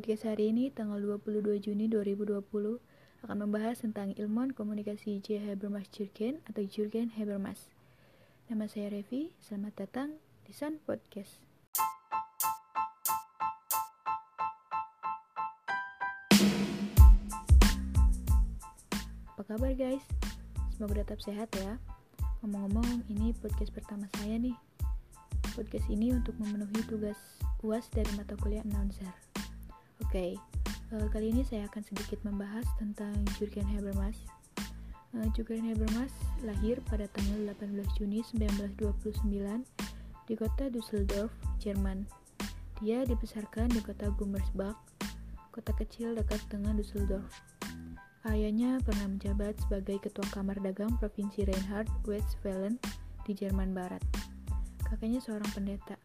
Podcast 0.00 0.32
hari 0.32 0.48
ini 0.48 0.72
tanggal 0.72 0.96
22 0.96 1.60
Juni 1.60 1.84
2020 1.84 2.40
akan 3.20 3.36
membahas 3.36 3.84
tentang 3.84 4.16
ilmuwan 4.16 4.48
komunikasi 4.48 5.20
J. 5.20 5.44
Habermas 5.44 5.92
Jurgen 5.92 6.40
atau 6.48 6.64
Jurgen 6.64 7.12
Habermas. 7.20 7.68
Nama 8.48 8.64
saya 8.64 8.96
Revi, 8.96 9.28
selamat 9.44 9.84
datang 9.84 10.16
di 10.48 10.56
Sun 10.56 10.80
Podcast. 10.88 11.44
Apa 19.36 19.42
kabar 19.44 19.76
guys? 19.76 20.00
Semoga 20.72 21.04
tetap 21.04 21.20
sehat 21.20 21.52
ya. 21.60 21.76
Ngomong-ngomong, 22.40 23.04
ini 23.12 23.36
podcast 23.36 23.68
pertama 23.76 24.08
saya 24.16 24.40
nih. 24.40 24.56
Podcast 25.52 25.92
ini 25.92 26.16
untuk 26.16 26.40
memenuhi 26.40 26.88
tugas 26.88 27.20
UAS 27.60 27.92
dari 27.92 28.08
mata 28.16 28.32
kuliah 28.40 28.64
announcer. 28.64 29.29
Oke, 30.00 30.16
okay, 30.16 30.96
eh, 30.96 31.06
kali 31.12 31.28
ini 31.28 31.44
saya 31.44 31.68
akan 31.68 31.84
sedikit 31.84 32.24
membahas 32.24 32.64
tentang 32.80 33.12
Jürgen 33.36 33.68
Habermas. 33.68 34.16
Uh, 35.12 35.28
Habermas 35.28 36.14
lahir 36.40 36.80
pada 36.88 37.04
tanggal 37.12 37.52
18 37.52 37.84
Juni 38.00 38.24
1929 38.24 39.60
di 40.24 40.34
kota 40.38 40.72
Düsseldorf, 40.72 41.28
Jerman. 41.60 42.08
Dia 42.80 43.04
dibesarkan 43.04 43.68
di 43.68 43.84
kota 43.84 44.08
Gummersbach, 44.16 44.78
kota 45.52 45.76
kecil 45.76 46.16
dekat 46.16 46.40
dengan 46.48 46.80
Düsseldorf. 46.80 47.28
Ayahnya 48.24 48.80
pernah 48.80 49.04
menjabat 49.04 49.60
sebagai 49.60 50.00
Ketua 50.00 50.24
Kamar 50.32 50.64
Dagang 50.64 50.96
Provinsi 50.96 51.44
Rheinhard-Westfalen 51.44 52.80
di 53.28 53.32
Jerman 53.36 53.76
Barat. 53.76 54.00
Kakaknya 54.80 55.20
seorang 55.20 55.50
pendeta. 55.52 56.00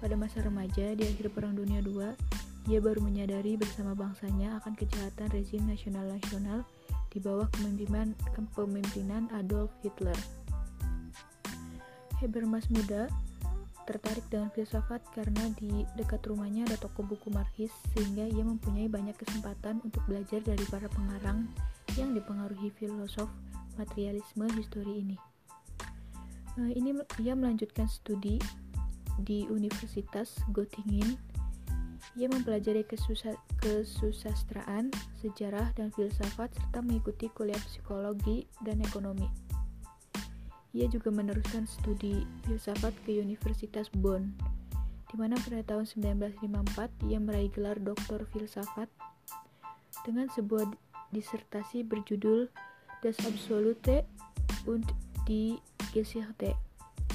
Pada 0.00 0.16
masa 0.16 0.40
remaja 0.40 0.96
di 0.96 1.04
akhir 1.04 1.32
Perang 1.36 1.56
Dunia 1.56 1.84
II, 1.84 2.35
ia 2.66 2.82
baru 2.82 2.98
menyadari 2.98 3.54
bersama 3.54 3.94
bangsanya 3.94 4.58
akan 4.62 4.74
kejahatan 4.74 5.30
rezim 5.30 5.62
nasional-nasional 5.70 6.66
di 7.14 7.22
bawah 7.22 7.46
kepemimpinan, 7.54 9.30
Adolf 9.38 9.70
Hitler. 9.86 10.18
Habermas 12.18 12.66
muda 12.68 13.06
tertarik 13.86 14.26
dengan 14.26 14.50
filsafat 14.50 14.98
karena 15.14 15.46
di 15.54 15.86
dekat 15.94 16.26
rumahnya 16.26 16.66
ada 16.66 16.76
toko 16.82 17.06
buku 17.06 17.30
Marxis 17.30 17.70
sehingga 17.94 18.26
ia 18.26 18.42
mempunyai 18.42 18.90
banyak 18.90 19.14
kesempatan 19.14 19.78
untuk 19.86 20.02
belajar 20.10 20.42
dari 20.42 20.66
para 20.66 20.90
pengarang 20.90 21.46
yang 21.94 22.10
dipengaruhi 22.12 22.74
filosof 22.74 23.30
materialisme 23.78 24.50
histori 24.58 25.06
ini. 25.06 25.16
Nah, 26.58 26.72
ini 26.72 26.98
ia 27.22 27.38
melanjutkan 27.38 27.86
studi 27.86 28.42
di 29.22 29.46
Universitas 29.48 30.36
Göttingen 30.50 31.16
ia 32.16 32.32
mempelajari 32.32 32.80
kesusa 32.88 33.36
kesusastraan, 33.60 34.88
sejarah, 35.20 35.76
dan 35.76 35.92
filsafat, 35.92 36.48
serta 36.56 36.80
mengikuti 36.80 37.28
kuliah 37.28 37.60
psikologi 37.68 38.48
dan 38.64 38.80
ekonomi. 38.80 39.28
Ia 40.72 40.88
juga 40.88 41.12
meneruskan 41.12 41.68
studi 41.68 42.24
filsafat 42.48 42.96
ke 43.04 43.20
Universitas 43.20 43.92
Bonn, 43.92 44.32
di 45.12 45.14
mana 45.20 45.36
pada 45.44 45.60
tahun 45.76 45.84
1954 46.16 47.12
ia 47.12 47.20
meraih 47.20 47.52
gelar 47.52 47.76
doktor 47.76 48.24
filsafat 48.32 48.88
dengan 50.08 50.32
sebuah 50.32 50.72
disertasi 51.12 51.84
berjudul 51.84 52.48
Das 53.04 53.20
Absolute 53.28 54.08
und 54.64 54.88
die 55.28 55.60
Geschichte, 55.92 56.56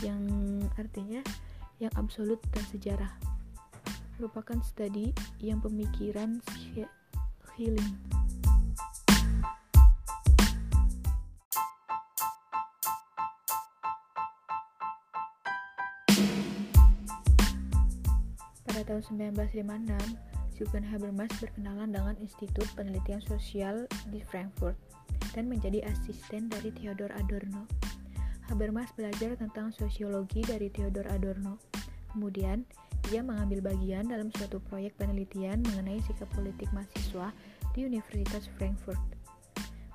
yang 0.06 0.22
artinya 0.78 1.26
yang 1.82 1.94
absolut 1.98 2.38
dan 2.54 2.66
sejarah 2.70 3.31
merupakan 4.22 4.62
studi 4.62 5.10
yang 5.42 5.58
pemikiran 5.66 6.38
healing. 7.58 7.92
Pada 18.62 18.82
tahun 18.86 19.34
1956, 19.34 20.54
Jürgen 20.62 20.86
Habermas 20.86 21.34
berkenalan 21.42 21.90
dengan 21.90 22.14
Institut 22.22 22.70
Penelitian 22.78 23.26
Sosial 23.26 23.90
di 24.14 24.22
Frankfurt 24.22 24.78
dan 25.34 25.50
menjadi 25.50 25.82
asisten 25.90 26.46
dari 26.46 26.70
Theodor 26.78 27.10
Adorno. 27.18 27.66
Habermas 28.54 28.94
belajar 28.94 29.34
tentang 29.34 29.74
sosiologi 29.74 30.46
dari 30.46 30.70
Theodor 30.70 31.10
Adorno. 31.10 31.58
Kemudian, 32.14 32.70
ia 33.12 33.20
mengambil 33.20 33.60
bagian 33.76 34.08
dalam 34.08 34.32
suatu 34.32 34.64
proyek 34.72 34.96
penelitian 34.96 35.60
mengenai 35.68 36.00
sikap 36.08 36.32
politik 36.32 36.72
mahasiswa 36.72 37.36
di 37.76 37.84
Universitas 37.84 38.48
Frankfurt. 38.56 39.00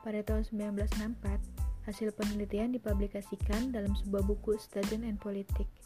Pada 0.05 0.21
tahun 0.21 0.45
1964, 0.53 1.89
hasil 1.89 2.13
penelitian 2.13 2.77
dipublikasikan 2.77 3.73
dalam 3.73 3.97
sebuah 3.97 4.21
buku 4.29 4.61
Student 4.61 5.09
and 5.09 5.17
Politics. 5.17 5.81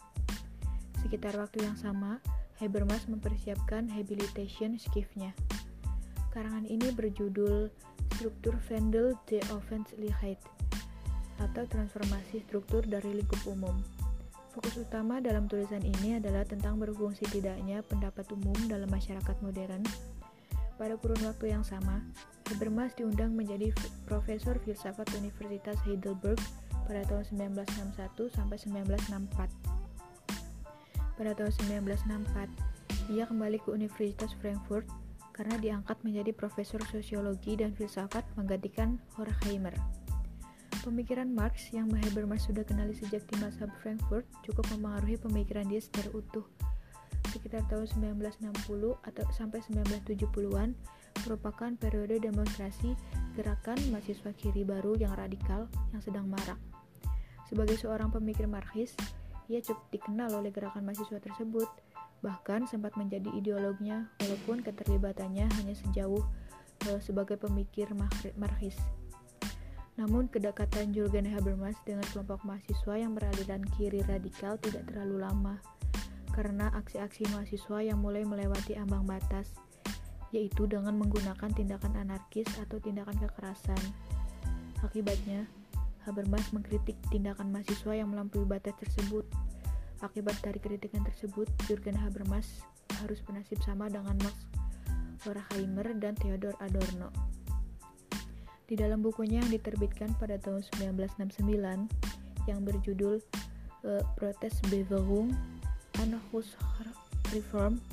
Sekitar 0.99 1.39
waktu 1.39 1.63
yang 1.63 1.79
sama, 1.79 2.19
Habermas 2.61 3.09
mempersiapkan 3.09 3.89
habilitation 3.89 4.77
skiffnya. 4.77 5.33
Karangan 6.29 6.69
ini 6.69 6.93
berjudul 6.93 7.73
Struktur 8.13 8.53
Vendel 8.69 9.17
de 9.25 9.41
Offenslichkeit 9.49 10.37
atau 11.41 11.65
transformasi 11.65 12.45
struktur 12.45 12.85
dari 12.85 13.17
lingkup 13.17 13.41
umum. 13.49 13.81
Fokus 14.51 14.83
utama 14.83 15.23
dalam 15.23 15.47
tulisan 15.47 15.79
ini 15.79 16.19
adalah 16.19 16.43
tentang 16.43 16.75
berfungsi 16.75 17.23
tidaknya 17.31 17.79
pendapat 17.87 18.27
umum 18.35 18.55
dalam 18.67 18.91
masyarakat 18.91 19.39
modern. 19.39 19.79
Pada 20.75 20.99
kurun 20.99 21.23
waktu 21.23 21.55
yang 21.55 21.63
sama, 21.63 22.03
Habermas 22.51 22.91
diundang 22.99 23.31
menjadi 23.31 23.71
profesor 24.03 24.59
filsafat 24.59 25.07
Universitas 25.15 25.79
Heidelberg 25.87 26.35
pada 26.83 27.07
tahun 27.07 27.23
1961 27.55 28.27
sampai 28.27 28.59
1964. 28.59 29.47
Pada 31.15 31.31
tahun 31.31 31.51
1964, 31.87 33.15
ia 33.15 33.23
kembali 33.23 33.55
ke 33.63 33.71
Universitas 33.71 34.35
Frankfurt 34.43 34.83
karena 35.31 35.55
diangkat 35.63 35.95
menjadi 36.03 36.35
profesor 36.35 36.83
sosiologi 36.91 37.55
dan 37.55 37.71
filsafat 37.71 38.27
menggantikan 38.35 38.99
Horkheimer. 39.15 40.00
Pemikiran 40.81 41.29
Marx 41.29 41.69
yang 41.69 41.93
Habermas 41.93 42.49
sudah 42.49 42.65
kenali 42.65 42.97
sejak 42.97 43.21
di 43.29 43.37
masa 43.37 43.69
Frankfurt 43.85 44.25
cukup 44.41 44.65
mempengaruhi 44.73 45.13
pemikiran 45.21 45.69
dia 45.69 45.77
secara 45.77 46.09
utuh. 46.09 46.41
Sekitar 47.29 47.61
tahun 47.69 47.85
1960 48.17 48.97
atau 48.97 49.25
sampai 49.29 49.61
1970-an 49.61 50.73
merupakan 51.29 51.69
periode 51.77 52.17
demonstrasi 52.25 52.97
gerakan 53.37 53.77
mahasiswa 53.93 54.33
kiri 54.33 54.65
baru 54.65 54.97
yang 54.97 55.13
radikal 55.13 55.69
yang 55.93 56.01
sedang 56.01 56.25
marak. 56.25 56.57
Sebagai 57.45 57.77
seorang 57.77 58.09
pemikir 58.09 58.49
Marxis, 58.49 58.97
ia 59.53 59.61
cukup 59.61 59.85
dikenal 59.93 60.33
oleh 60.33 60.49
gerakan 60.49 60.81
mahasiswa 60.81 61.21
tersebut, 61.21 61.69
bahkan 62.25 62.65
sempat 62.65 62.97
menjadi 62.97 63.29
ideolognya 63.37 64.09
walaupun 64.17 64.65
keterlibatannya 64.65 65.45
hanya 65.45 65.77
sejauh 65.77 66.25
uh, 66.89 66.99
sebagai 67.05 67.37
pemikir 67.37 67.85
Marxis. 68.33 68.81
Namun, 69.99 70.31
kedekatan 70.31 70.95
Jurgen 70.95 71.27
Habermas 71.27 71.75
dengan 71.83 72.07
kelompok 72.15 72.43
mahasiswa 72.47 72.95
yang 72.95 73.11
beraliran 73.11 73.63
kiri 73.75 73.99
radikal 74.07 74.55
tidak 74.59 74.87
terlalu 74.87 75.19
lama, 75.19 75.59
karena 76.31 76.71
aksi-aksi 76.71 77.27
mahasiswa 77.35 77.83
yang 77.83 77.99
mulai 77.99 78.23
melewati 78.23 78.79
ambang 78.79 79.03
batas, 79.03 79.51
yaitu 80.31 80.63
dengan 80.63 80.95
menggunakan 80.95 81.51
tindakan 81.51 81.91
anarkis 81.99 82.47
atau 82.63 82.79
tindakan 82.79 83.15
kekerasan. 83.19 83.79
Akibatnya, 84.79 85.45
Habermas 86.07 86.49
mengkritik 86.49 86.97
tindakan 87.13 87.53
mahasiswa 87.53 87.93
yang 87.93 88.09
melampaui 88.09 88.47
batas 88.47 88.73
tersebut. 88.81 89.27
Akibat 90.01 90.33
dari 90.41 90.57
kritikan 90.57 91.05
tersebut, 91.05 91.45
Jurgen 91.69 91.93
Habermas 91.93 92.65
harus 93.05 93.21
bernasib 93.21 93.61
sama 93.61 93.85
dengan 93.85 94.17
Max 94.25 94.49
Horkheimer 95.21 95.93
dan 96.01 96.17
Theodor 96.17 96.57
Adorno. 96.57 97.13
Di 98.71 98.79
dalam 98.79 99.03
bukunya 99.03 99.43
yang 99.43 99.51
diterbitkan 99.51 100.15
pada 100.15 100.39
tahun 100.39 100.63
1969 100.79 101.43
yang 102.47 102.59
berjudul 102.63 103.19
uh, 103.83 103.99
Protes 104.15 104.63
Bewegung 104.71 105.35
Reform, 107.35 107.83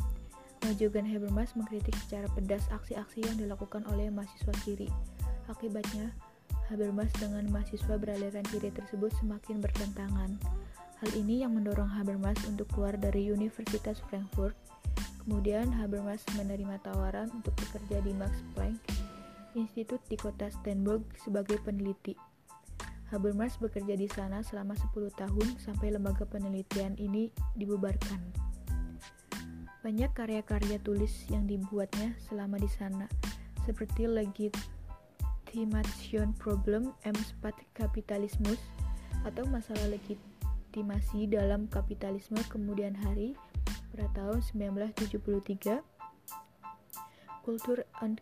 Jürgen 0.79 1.03
Habermas 1.03 1.59
mengkritik 1.59 1.99
secara 2.07 2.31
pedas 2.31 2.63
aksi-aksi 2.71 3.27
yang 3.27 3.35
dilakukan 3.43 3.83
oleh 3.91 4.07
mahasiswa 4.07 4.55
kiri. 4.63 4.87
Akibatnya, 5.51 6.15
Habermas 6.71 7.11
dengan 7.19 7.51
mahasiswa 7.51 7.99
beraliran 7.99 8.47
kiri 8.47 8.71
tersebut 8.71 9.11
semakin 9.19 9.59
bertentangan. 9.59 10.39
Hal 11.03 11.11
ini 11.19 11.43
yang 11.43 11.59
mendorong 11.59 11.91
Habermas 11.91 12.39
untuk 12.47 12.71
keluar 12.71 12.95
dari 12.95 13.35
Universitas 13.35 13.99
Frankfurt. 14.07 14.55
Kemudian 15.27 15.75
Habermas 15.75 16.23
menerima 16.39 16.79
tawaran 16.87 17.35
untuk 17.35 17.59
bekerja 17.59 17.99
di 18.07 18.15
Max 18.15 18.31
Planck 18.55 18.98
institut 19.57 20.03
di 20.11 20.19
kota 20.19 20.51
Stenberg 20.51 21.07
sebagai 21.17 21.63
peneliti. 21.63 22.19
Habermas 23.09 23.57
bekerja 23.57 23.97
di 23.97 24.05
sana 24.05 24.45
selama 24.45 24.77
10 24.77 25.09
tahun 25.17 25.57
sampai 25.57 25.97
lembaga 25.97 26.29
penelitian 26.29 26.93
ini 27.01 27.33
dibubarkan. 27.57 28.21
Banyak 29.81 30.13
karya-karya 30.13 30.77
tulis 30.85 31.25
yang 31.33 31.49
dibuatnya 31.49 32.13
selama 32.29 32.61
di 32.61 32.69
sana, 32.69 33.09
seperti 33.65 34.05
Legitimation 34.05 36.37
Problem 36.37 36.93
M4 37.09 37.49
Kapitalismus 37.73 38.61
atau 39.25 39.49
masalah 39.49 39.89
legitimasi 39.89 41.33
dalam 41.33 41.65
kapitalisme 41.73 42.37
kemudian 42.53 42.93
hari 42.93 43.33
pada 43.97 44.13
tahun 44.13 44.45
1973 44.45 45.81
Kultur 47.49 47.89
and 48.05 48.21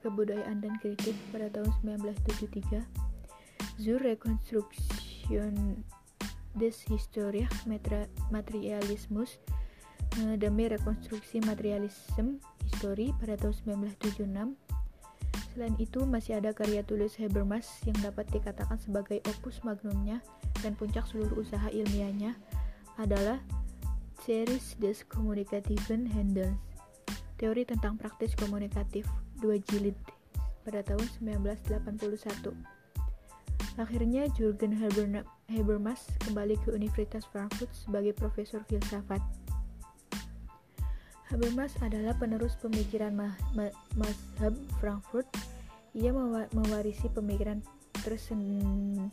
Kebudayaan 0.00 0.62
dan 0.62 0.78
Kritik 0.78 1.14
pada 1.34 1.50
tahun 1.50 1.70
1973, 1.82 2.86
Zur 3.78 3.98
Rekonstruktion 4.02 5.82
des 6.58 6.74
Historia 6.90 7.46
Materialismus, 8.30 9.38
eh, 10.22 10.34
demi 10.38 10.66
rekonstruksi 10.66 11.42
materialisme 11.46 12.42
histori 12.66 13.14
pada 13.18 13.38
tahun 13.38 13.54
1976. 13.94 14.54
Selain 15.54 15.74
itu, 15.82 16.06
masih 16.06 16.38
ada 16.38 16.54
karya 16.54 16.86
tulis 16.86 17.18
Habermas 17.18 17.66
yang 17.82 17.98
dapat 17.98 18.30
dikatakan 18.30 18.78
sebagai 18.78 19.18
opus 19.26 19.58
magnumnya 19.66 20.22
dan 20.62 20.78
puncak 20.78 21.06
seluruh 21.10 21.42
usaha 21.42 21.66
ilmiahnya 21.70 22.38
adalah 22.98 23.42
Series 24.22 24.78
des 24.78 25.02
Kommunikativen 25.06 26.06
Handels 26.10 26.58
Teori 27.38 27.62
tentang 27.62 27.94
praktis 27.94 28.34
komunikatif, 28.34 29.06
dua 29.38 29.58
jilid, 29.70 29.94
pada 30.68 30.84
tahun 30.84 31.08
1981. 31.24 32.52
Akhirnya 33.78 34.26
Jürgen 34.34 34.74
Habermas 35.48 36.10
kembali 36.26 36.58
ke 36.66 36.74
Universitas 36.74 37.24
Frankfurt 37.30 37.70
sebagai 37.72 38.12
profesor 38.12 38.60
filsafat. 38.66 39.22
Habermas 41.30 41.72
adalah 41.80 42.12
penerus 42.18 42.58
pemikiran 42.58 43.14
mazhab 43.94 44.54
Frankfurt. 44.82 45.30
Ia 45.94 46.10
mewarisi 46.52 47.06
pemikiran 47.08 47.62
tersendiri 48.02 49.08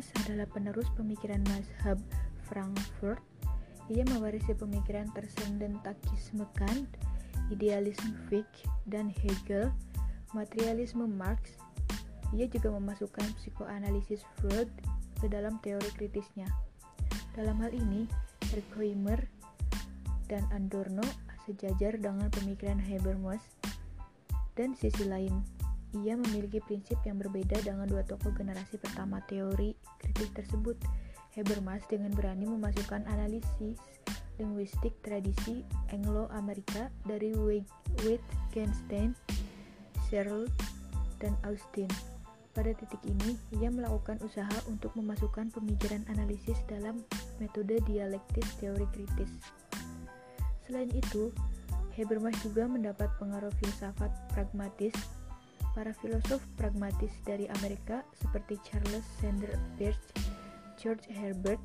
Habermas 0.00 0.24
adalah 0.24 0.48
penerus 0.48 0.88
pemikiran 0.96 1.44
mazhab 1.52 2.00
Frankfurt. 2.48 3.20
Ia 3.92 4.00
mewarisi 4.08 4.56
pemikiran 4.56 5.12
tersendentakisme 5.12 6.48
Kant, 6.56 6.88
idealisme 7.52 8.16
Fichte 8.32 8.64
dan 8.88 9.12
Hegel, 9.12 9.68
materialisme 10.32 11.04
Marx. 11.04 11.52
Ia 12.32 12.48
juga 12.48 12.72
memasukkan 12.72 13.28
psikoanalisis 13.36 14.24
Freud 14.40 14.72
ke 15.20 15.28
dalam 15.28 15.60
teori 15.60 15.92
kritisnya. 15.92 16.48
Dalam 17.36 17.60
hal 17.60 17.76
ini, 17.76 18.08
Horkheimer 18.48 19.28
dan 20.32 20.48
Adorno 20.56 21.04
sejajar 21.44 22.00
dengan 22.00 22.32
pemikiran 22.32 22.80
Habermas 22.80 23.44
dan 24.56 24.72
sisi 24.72 25.04
lain 25.04 25.44
ia 25.98 26.14
memiliki 26.14 26.62
prinsip 26.62 26.98
yang 27.02 27.18
berbeda 27.18 27.58
dengan 27.66 27.90
dua 27.90 28.06
tokoh 28.06 28.30
generasi 28.34 28.78
pertama 28.78 29.18
teori 29.26 29.74
kritis 29.98 30.30
tersebut. 30.34 30.78
Habermas 31.34 31.86
dengan 31.86 32.10
berani 32.10 32.46
memasukkan 32.46 33.06
analisis 33.06 33.78
linguistik 34.40 34.96
tradisi 35.04 35.62
Anglo-Amerika 35.92 36.88
dari 37.04 37.36
Wittgenstein, 37.36 39.12
Searle, 40.08 40.48
dan 41.20 41.36
Austin. 41.44 41.86
Pada 42.50 42.74
titik 42.74 42.98
ini, 43.06 43.38
ia 43.60 43.70
melakukan 43.70 44.18
usaha 44.26 44.50
untuk 44.66 44.90
memasukkan 44.98 45.54
pemikiran 45.54 46.02
analisis 46.10 46.58
dalam 46.66 46.98
metode 47.38 47.78
dialektis 47.86 48.48
teori 48.58 48.88
kritis. 48.90 49.30
Selain 50.66 50.90
itu, 50.90 51.30
Habermas 51.94 52.34
juga 52.42 52.64
mendapat 52.64 53.12
pengaruh 53.20 53.52
filsafat 53.60 54.10
pragmatis 54.32 54.94
Para 55.80 55.96
filosof 55.96 56.44
pragmatis 56.60 57.08
dari 57.24 57.48
Amerika 57.56 58.04
seperti 58.12 58.60
Charles 58.68 59.00
Sanders 59.16 59.56
Peirce, 59.80 60.12
George 60.76 61.08
Herbert, 61.08 61.56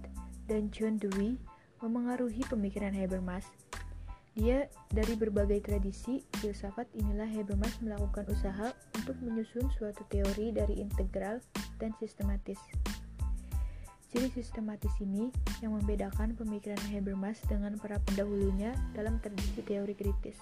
dan 0.47 0.71
John 0.71 0.95
Dewey 0.95 1.35
memengaruhi 1.83 2.39
pemikiran 2.47 2.95
Habermas. 2.95 3.44
Dia 4.31 4.71
dari 4.95 5.19
berbagai 5.19 5.67
tradisi 5.67 6.23
filsafat 6.39 6.88
inilah 6.95 7.27
Habermas 7.27 7.75
melakukan 7.83 8.23
usaha 8.31 8.71
untuk 8.95 9.19
menyusun 9.19 9.67
suatu 9.75 10.07
teori 10.07 10.56
dari 10.56 10.79
integral 10.79 11.44
dan 11.83 11.91
sistematis. 12.00 12.63
Ciri 14.15 14.31
sistematis 14.31 14.95
ini 15.03 15.27
yang 15.59 15.75
membedakan 15.75 16.39
pemikiran 16.39 16.79
Habermas 16.88 17.35
dengan 17.51 17.75
para 17.75 18.00
pendahulunya 18.00 18.79
dalam 18.95 19.19
tradisi 19.19 19.59
teori 19.59 19.91
kritis. 19.91 20.39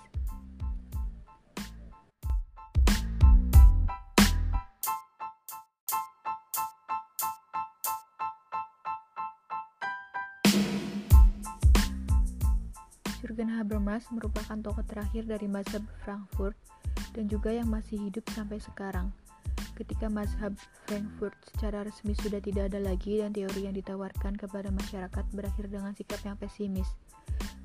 Jürgen 13.43 13.59
Habermas 13.59 14.07
merupakan 14.07 14.55
tokoh 14.55 14.87
terakhir 14.87 15.27
dari 15.27 15.51
mazhab 15.51 15.83
Frankfurt 16.07 16.55
dan 17.11 17.27
juga 17.27 17.51
yang 17.51 17.67
masih 17.67 17.99
hidup 18.07 18.23
sampai 18.31 18.55
sekarang. 18.55 19.11
Ketika 19.75 20.07
mazhab 20.07 20.55
Frankfurt 20.87 21.35
secara 21.51 21.83
resmi 21.83 22.15
sudah 22.15 22.39
tidak 22.39 22.71
ada 22.71 22.79
lagi 22.79 23.19
dan 23.19 23.35
teori 23.35 23.67
yang 23.67 23.75
ditawarkan 23.75 24.39
kepada 24.39 24.71
masyarakat 24.71 25.27
berakhir 25.35 25.67
dengan 25.67 25.91
sikap 25.91 26.23
yang 26.23 26.39
pesimis. 26.39 26.87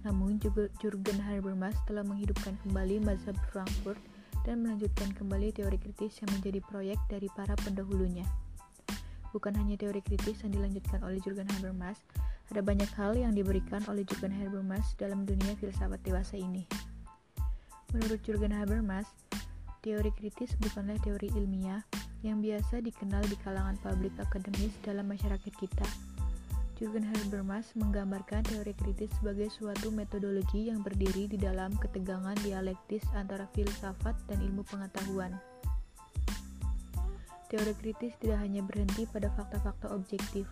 Namun 0.02 0.42
juga 0.42 0.66
Jürgen 0.82 1.22
Habermas 1.22 1.78
telah 1.86 2.02
menghidupkan 2.02 2.58
kembali 2.66 2.98
mazhab 2.98 3.38
Frankfurt 3.54 4.02
dan 4.42 4.66
melanjutkan 4.66 5.14
kembali 5.14 5.54
teori 5.54 5.78
kritis 5.78 6.18
yang 6.18 6.42
menjadi 6.42 6.58
proyek 6.58 6.98
dari 7.06 7.30
para 7.38 7.54
pendahulunya. 7.54 8.26
Bukan 9.30 9.54
hanya 9.54 9.78
teori 9.78 10.02
kritis 10.02 10.42
yang 10.42 10.58
dilanjutkan 10.58 11.06
oleh 11.06 11.22
Jürgen 11.22 11.46
Habermas, 11.54 12.02
ada 12.48 12.64
banyak 12.64 12.88
hal 12.96 13.12
yang 13.12 13.36
diberikan 13.36 13.84
oleh 13.88 14.04
Jürgen 14.08 14.32
Habermas 14.32 14.96
dalam 14.96 15.28
dunia 15.28 15.52
filsafat 15.60 16.00
dewasa 16.00 16.40
ini. 16.40 16.64
Menurut 17.92 18.20
Jürgen 18.24 18.52
Habermas, 18.52 19.08
teori 19.84 20.12
kritis 20.16 20.56
bukanlah 20.60 20.96
teori 21.04 21.28
ilmiah 21.36 21.84
yang 22.24 22.40
biasa 22.40 22.80
dikenal 22.82 23.22
di 23.28 23.36
kalangan 23.44 23.76
publik 23.80 24.12
akademis 24.16 24.72
dalam 24.82 25.06
masyarakat 25.06 25.52
kita. 25.60 25.88
Jürgen 26.78 27.02
Habermas 27.02 27.74
menggambarkan 27.74 28.46
teori 28.46 28.70
kritis 28.70 29.10
sebagai 29.18 29.50
suatu 29.50 29.90
metodologi 29.90 30.70
yang 30.70 30.78
berdiri 30.78 31.26
di 31.26 31.34
dalam 31.34 31.74
ketegangan 31.74 32.38
dialektis 32.46 33.02
antara 33.18 33.50
filsafat 33.50 34.14
dan 34.30 34.38
ilmu 34.38 34.62
pengetahuan. 34.62 35.34
Teori 37.50 37.74
kritis 37.80 38.14
tidak 38.22 38.44
hanya 38.44 38.62
berhenti 38.62 39.10
pada 39.10 39.26
fakta-fakta 39.34 39.90
objektif, 39.90 40.46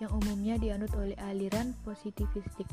yang 0.00 0.10
umumnya 0.16 0.56
dianut 0.56 0.90
oleh 0.96 1.14
aliran 1.20 1.76
positivistik. 1.84 2.66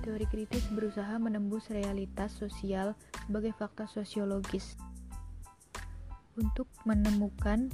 Teori 0.00 0.24
kritis 0.24 0.64
berusaha 0.72 1.20
menembus 1.20 1.68
realitas 1.68 2.32
sosial 2.32 2.96
sebagai 3.28 3.52
fakta 3.52 3.84
sosiologis 3.84 4.80
untuk 6.40 6.64
menemukan 6.88 7.68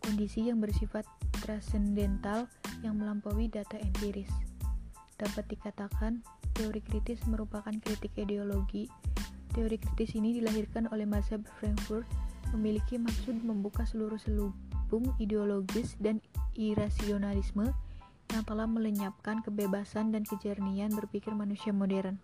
kondisi 0.00 0.48
yang 0.48 0.64
bersifat 0.64 1.04
transendental 1.44 2.48
yang 2.80 2.96
melampaui 2.96 3.52
data 3.52 3.76
empiris. 3.76 4.32
Dapat 5.20 5.44
dikatakan, 5.52 6.24
teori 6.56 6.80
kritis 6.80 7.20
merupakan 7.28 7.74
kritik 7.84 8.16
ideologi. 8.16 8.88
Teori 9.52 9.76
kritis 9.76 10.16
ini 10.16 10.40
dilahirkan 10.40 10.88
oleh 10.88 11.04
mazhab 11.04 11.44
Frankfurt, 11.60 12.08
memiliki 12.56 12.96
maksud 12.96 13.44
membuka 13.44 13.84
seluruh 13.84 14.16
selubung 14.16 15.12
ideologis 15.20 15.98
dan 16.00 16.22
irasionalisme 16.56 17.74
yang 18.38 18.46
telah 18.46 18.70
melenyapkan 18.70 19.42
kebebasan 19.42 20.14
dan 20.14 20.22
kejernihan 20.22 20.94
berpikir 20.94 21.34
manusia 21.34 21.74
modern. 21.74 22.22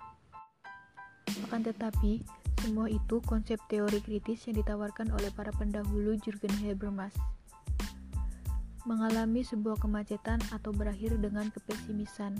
Akan 1.51 1.67
tetapi, 1.67 2.23
semua 2.63 2.87
itu 2.87 3.19
konsep 3.27 3.59
teori 3.67 3.99
kritis 3.99 4.47
yang 4.47 4.63
ditawarkan 4.63 5.11
oleh 5.11 5.35
para 5.35 5.51
pendahulu 5.59 6.15
Jürgen 6.23 6.55
Habermas 6.63 7.19
mengalami 8.85 9.41
sebuah 9.41 9.81
kemacetan 9.81 10.39
atau 10.53 10.71
berakhir 10.71 11.17
dengan 11.17 11.49
kepesimisan. 11.51 12.37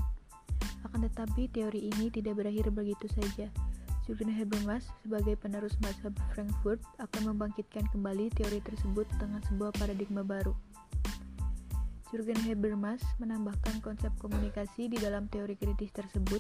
Akan 0.85 1.01
tetapi, 1.03 1.49
teori 1.51 1.89
ini 1.91 2.13
tidak 2.13 2.39
berakhir 2.39 2.69
begitu 2.71 3.09
saja. 3.11 3.49
Jürgen 4.05 4.29
Habermas 4.29 4.85
sebagai 5.01 5.41
penerus 5.41 5.73
mazhab 5.81 6.13
Frankfurt 6.37 6.85
akan 7.01 7.33
membangkitkan 7.33 7.89
kembali 7.91 8.29
teori 8.37 8.61
tersebut 8.61 9.09
dengan 9.17 9.41
sebuah 9.49 9.73
paradigma 9.81 10.21
baru. 10.21 10.53
Jürgen 12.15 12.39
Habermas 12.47 13.03
menambahkan 13.19 13.83
konsep 13.83 14.15
komunikasi 14.23 14.87
di 14.87 15.03
dalam 15.03 15.27
teori 15.27 15.59
kritis 15.59 15.91
tersebut. 15.91 16.39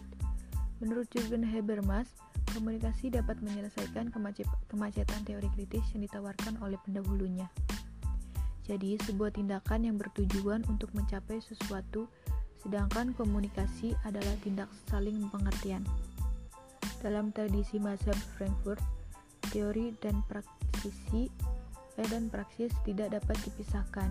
Menurut 0.78 1.10
Jürgen 1.10 1.42
Habermas, 1.42 2.06
Komunikasi 2.54 3.10
dapat 3.10 3.42
menyelesaikan 3.42 4.14
kemacetan 4.70 5.20
teori 5.26 5.50
kritis 5.58 5.82
yang 5.90 6.06
ditawarkan 6.06 6.54
oleh 6.62 6.78
pendahulunya. 6.86 7.50
Jadi, 8.62 8.94
sebuah 9.02 9.34
tindakan 9.34 9.90
yang 9.90 9.96
bertujuan 9.98 10.62
untuk 10.70 10.94
mencapai 10.94 11.42
sesuatu, 11.42 12.06
sedangkan 12.62 13.10
komunikasi 13.18 13.98
adalah 14.06 14.38
tindak 14.46 14.70
saling 14.86 15.18
pengertian. 15.34 15.82
Dalam 17.02 17.34
tradisi 17.34 17.82
mazhab 17.82 18.16
Frankfurt, 18.38 18.80
teori 19.50 19.92
dan 19.98 20.22
praktisi 20.30 21.28
eh, 21.98 22.06
dan 22.08 22.30
praksis 22.30 22.72
tidak 22.86 23.18
dapat 23.18 23.36
dipisahkan. 23.50 24.08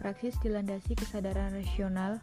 Praksis 0.00 0.36
dilandasi 0.44 0.96
kesadaran 0.96 1.56
rasional. 1.56 2.20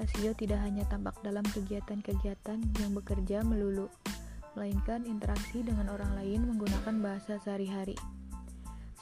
Rasio 0.00 0.32
tidak 0.32 0.60
hanya 0.64 0.88
tampak 0.88 1.16
dalam 1.20 1.44
kegiatan-kegiatan 1.52 2.58
yang 2.80 2.90
bekerja 2.96 3.44
melulu, 3.44 3.92
melainkan 4.56 5.04
interaksi 5.04 5.60
dengan 5.60 5.92
orang 5.92 6.16
lain 6.16 6.48
menggunakan 6.48 6.94
bahasa 7.00 7.36
sehari-hari. 7.44 7.96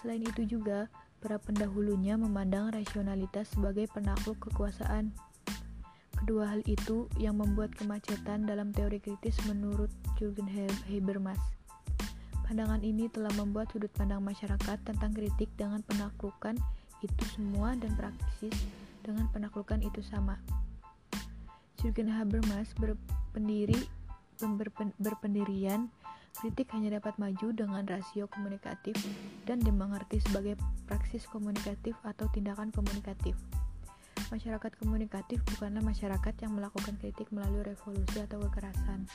Selain 0.03 0.25
itu 0.25 0.49
juga, 0.49 0.91
Para 1.21 1.37
pendahulunya 1.37 2.17
memandang 2.17 2.73
rasionalitas 2.73 3.53
sebagai 3.53 3.85
penakluk 3.93 4.41
kekuasaan. 4.41 5.13
Kedua 6.17 6.49
hal 6.49 6.65
itu 6.65 7.13
yang 7.21 7.37
membuat 7.37 7.77
kemacetan 7.77 8.49
dalam 8.49 8.73
teori 8.73 9.05
kritis 9.05 9.37
menurut 9.45 9.93
Jürgen 10.17 10.49
Habermas. 10.89 11.37
Pandangan 12.49 12.81
ini 12.81 13.13
telah 13.13 13.29
membuat 13.37 13.69
sudut 13.69 13.93
pandang 13.93 14.25
masyarakat 14.25 14.81
tentang 14.81 15.13
kritik 15.13 15.53
dengan 15.61 15.85
penaklukan 15.85 16.57
itu 17.01 17.25
semua 17.33 17.77
dan 17.77 17.93
praksis 17.97 18.55
dengan 19.01 19.29
penaklukan 19.33 19.81
itu 19.81 20.01
sama. 20.05 20.37
Jürgen 21.81 22.13
Habermas 22.13 22.71
berpendiri 22.77 23.89
berpendirian 25.01 25.89
Kritik 26.39 26.71
hanya 26.73 27.03
dapat 27.03 27.19
maju 27.19 27.51
dengan 27.51 27.83
rasio 27.85 28.31
komunikatif 28.31 28.95
dan 29.45 29.59
dimengerti 29.59 30.23
sebagai 30.23 30.55
praksis 30.87 31.27
komunikatif 31.27 31.99
atau 32.07 32.31
tindakan 32.31 32.71
komunikatif. 32.71 33.35
Masyarakat 34.31 34.73
komunikatif 34.79 35.43
bukanlah 35.53 35.83
masyarakat 35.83 36.35
yang 36.41 36.55
melakukan 36.55 36.95
kritik 37.03 37.27
melalui 37.35 37.67
revolusi 37.67 38.23
atau 38.23 38.39
kekerasan, 38.47 39.11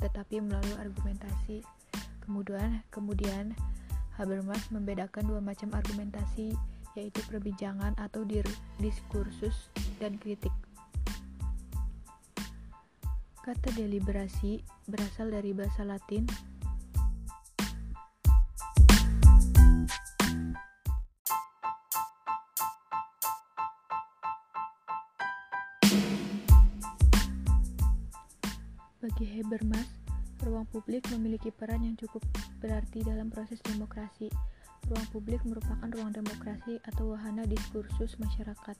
tetapi 0.00 0.40
melalui 0.40 0.74
argumentasi. 0.80 1.60
Kemudian, 2.24 2.80
kemudian 2.88 3.52
Habermas 4.16 4.64
membedakan 4.72 5.28
dua 5.28 5.44
macam 5.44 5.76
argumentasi, 5.76 6.56
yaitu 6.94 7.20
perbincangan 7.26 7.94
atau 7.98 8.22
diskursus 8.78 9.70
dan 9.98 10.18
kritik. 10.18 10.54
Kata 13.44 13.68
deliberasi 13.76 14.64
berasal 14.88 15.28
dari 15.28 15.52
bahasa 15.52 15.84
Latin 15.84 16.24
Bagi 29.04 29.28
Habermas, 29.36 29.84
ruang 30.40 30.64
publik 30.72 31.04
memiliki 31.12 31.52
peran 31.52 31.84
yang 31.84 31.92
cukup 32.00 32.24
berarti 32.64 33.04
dalam 33.04 33.28
proses 33.28 33.60
demokrasi. 33.60 34.32
Ruang 34.84 35.08
publik 35.16 35.40
merupakan 35.48 35.88
ruang 35.96 36.12
demokrasi 36.12 36.76
atau 36.84 37.16
wahana 37.16 37.48
diskursus 37.48 38.20
masyarakat, 38.20 38.76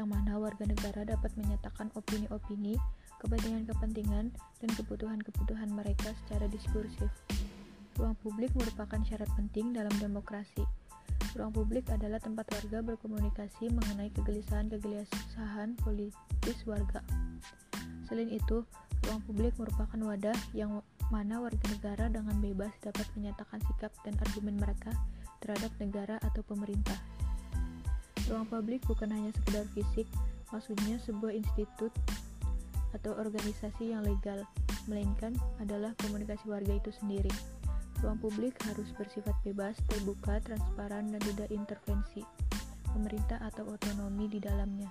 yang 0.00 0.08
mana 0.08 0.40
warga 0.40 0.64
negara 0.64 1.04
dapat 1.04 1.36
menyatakan 1.36 1.92
opini-opini, 1.92 2.80
kepentingan-kepentingan, 3.20 4.32
dan 4.32 4.70
kebutuhan-kebutuhan 4.72 5.68
mereka 5.68 6.16
secara 6.24 6.48
diskursif. 6.48 7.12
Ruang 8.00 8.16
publik 8.24 8.56
merupakan 8.56 8.96
syarat 9.04 9.28
penting 9.36 9.76
dalam 9.76 9.92
demokrasi. 10.00 10.64
Ruang 11.36 11.52
publik 11.52 11.92
adalah 11.92 12.24
tempat 12.24 12.48
warga 12.48 12.80
berkomunikasi 12.80 13.68
mengenai 13.68 14.08
kegelisahan-kegelisahan 14.16 15.76
politis 15.84 16.58
warga. 16.64 17.04
Selain 18.08 18.32
itu, 18.32 18.64
ruang 19.04 19.20
publik 19.28 19.52
merupakan 19.60 20.00
wadah 20.08 20.38
yang 20.56 20.80
mana 21.12 21.36
warga 21.36 21.68
negara 21.68 22.08
dengan 22.08 22.40
bebas 22.40 22.72
dapat 22.80 23.04
menyatakan 23.12 23.60
sikap 23.68 23.92
dan 24.08 24.16
argumen 24.24 24.56
mereka 24.56 24.88
terhadap 25.44 25.68
negara 25.76 26.16
atau 26.24 26.40
pemerintah. 26.48 26.96
Ruang 28.24 28.48
publik 28.48 28.80
bukan 28.88 29.12
hanya 29.12 29.28
sekedar 29.36 29.68
fisik, 29.76 30.08
maksudnya 30.48 30.96
sebuah 31.04 31.36
institut 31.36 31.92
atau 32.96 33.12
organisasi 33.20 33.92
yang 33.92 34.00
legal, 34.00 34.40
melainkan 34.88 35.36
adalah 35.60 35.92
komunikasi 36.00 36.48
warga 36.48 36.72
itu 36.72 36.88
sendiri. 36.96 37.28
Ruang 38.00 38.16
publik 38.16 38.56
harus 38.64 38.88
bersifat 38.96 39.36
bebas, 39.44 39.76
terbuka, 39.92 40.40
transparan, 40.40 41.12
dan 41.12 41.20
tidak 41.20 41.52
intervensi 41.52 42.24
pemerintah 42.94 43.42
atau 43.42 43.66
otonomi 43.68 44.30
di 44.30 44.38
dalamnya. 44.38 44.88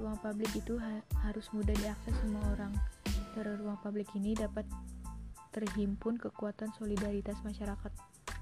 Ruang 0.00 0.16
publik 0.18 0.50
itu 0.56 0.80
ha 0.80 1.04
harus 1.28 1.46
mudah 1.52 1.76
diakses 1.76 2.16
semua 2.24 2.42
orang. 2.56 2.72
Dari 3.36 3.52
ruang 3.60 3.76
publik 3.84 4.08
ini 4.16 4.32
dapat 4.32 4.64
terhimpun 5.52 6.16
kekuatan 6.16 6.72
solidaritas 6.76 7.36
masyarakat 7.44 7.92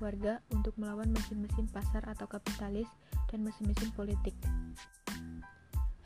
warga 0.05 0.45
untuk 0.53 0.77
melawan 0.77 1.09
mesin-mesin 1.09 1.65
pasar 1.73 2.05
atau 2.05 2.29
kapitalis 2.29 2.93
dan 3.33 3.41
mesin-mesin 3.41 3.89
politik. 3.97 4.37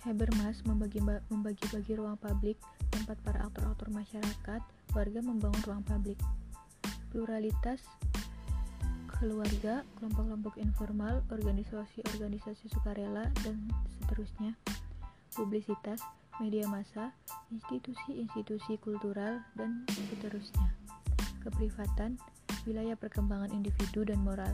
Habermas 0.06 0.62
membagi-bagi 0.62 1.98
ruang 1.98 2.14
publik, 2.22 2.54
tempat 2.94 3.18
para 3.26 3.42
aktor-aktor 3.42 3.90
masyarakat, 3.90 4.62
warga 4.94 5.20
membangun 5.20 5.62
ruang 5.66 5.82
publik. 5.82 6.22
Pluralitas 7.10 7.82
keluarga, 9.18 9.82
kelompok-kelompok 9.98 10.54
informal, 10.62 11.26
organisasi-organisasi 11.34 12.70
sukarela, 12.70 13.26
dan 13.42 13.66
seterusnya. 13.98 14.54
Publisitas, 15.34 15.98
media 16.38 16.70
massa, 16.70 17.10
institusi-institusi 17.50 18.78
kultural, 18.78 19.42
dan 19.58 19.82
seterusnya. 19.90 20.70
Keprivatan, 21.42 22.22
wilayah 22.68 22.94
perkembangan 23.00 23.48
individu 23.56 24.04
dan 24.04 24.20
moral. 24.20 24.52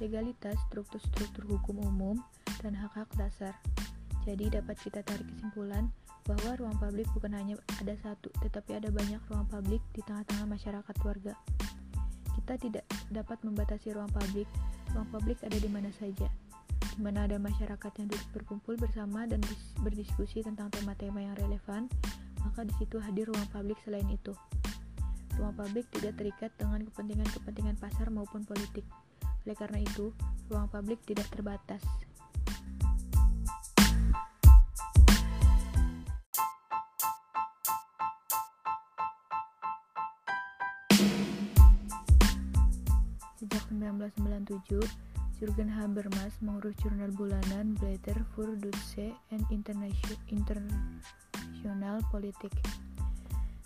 Legalitas, 0.00 0.56
struktur-struktur 0.72 1.44
hukum 1.44 1.84
umum, 1.84 2.16
dan 2.64 2.72
hak-hak 2.72 3.06
dasar. 3.20 3.52
Jadi 4.24 4.48
dapat 4.48 4.80
kita 4.80 5.04
tarik 5.04 5.28
kesimpulan 5.36 5.92
bahwa 6.24 6.56
ruang 6.56 6.76
publik 6.80 7.04
bukan 7.12 7.36
hanya 7.36 7.60
ada 7.76 7.92
satu, 8.00 8.32
tetapi 8.40 8.80
ada 8.80 8.88
banyak 8.88 9.20
ruang 9.28 9.44
publik 9.44 9.84
di 9.92 10.00
tengah-tengah 10.08 10.48
masyarakat 10.48 10.96
warga. 11.04 11.36
Kita 12.32 12.54
tidak 12.56 12.84
dapat 13.12 13.38
membatasi 13.44 13.92
ruang 13.92 14.08
publik, 14.08 14.48
ruang 14.96 15.08
publik 15.12 15.36
ada 15.44 15.60
di 15.60 15.68
mana 15.68 15.92
saja. 15.92 16.24
Di 16.96 17.00
mana 17.04 17.28
ada 17.28 17.36
masyarakat 17.36 17.92
yang 18.00 18.08
duduk 18.08 18.28
berkumpul 18.32 18.80
bersama 18.80 19.28
dan 19.28 19.44
berdiskusi 19.84 20.40
tentang 20.40 20.72
tema-tema 20.72 21.20
yang 21.20 21.36
relevan, 21.36 21.92
maka 22.40 22.64
di 22.64 22.72
situ 22.80 22.96
hadir 22.96 23.28
ruang 23.28 23.48
publik 23.52 23.76
selain 23.84 24.08
itu. 24.08 24.32
Ruang 25.34 25.54
publik 25.58 25.90
tidak 25.90 26.14
terikat 26.14 26.54
dengan 26.54 26.86
kepentingan-kepentingan 26.86 27.76
pasar 27.82 28.06
maupun 28.10 28.46
politik. 28.46 28.86
Oleh 29.44 29.56
karena 29.58 29.82
itu, 29.82 30.14
ruang 30.46 30.70
publik 30.70 31.02
tidak 31.02 31.26
terbatas. 31.28 31.82
Sejak 43.36 43.64
1997, 43.68 44.80
Jürgen 45.42 45.68
Habermas 45.68 46.32
mengurus 46.40 46.72
jurnal 46.80 47.12
bulanan 47.12 47.74
Blätter 47.76 48.16
für 48.32 48.54
Deutsche 48.56 49.12
and 49.34 49.44
International 49.50 50.16
Politik. 52.08 52.54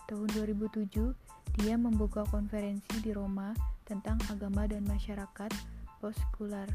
Tahun 0.09 0.27
2007, 0.33 1.13
dia 1.59 1.75
membuka 1.75 2.23
konferensi 2.31 3.03
di 3.03 3.11
Roma 3.11 3.51
tentang 3.83 4.23
agama 4.31 4.71
dan 4.71 4.87
masyarakat 4.87 5.51
poskular. 5.99 6.71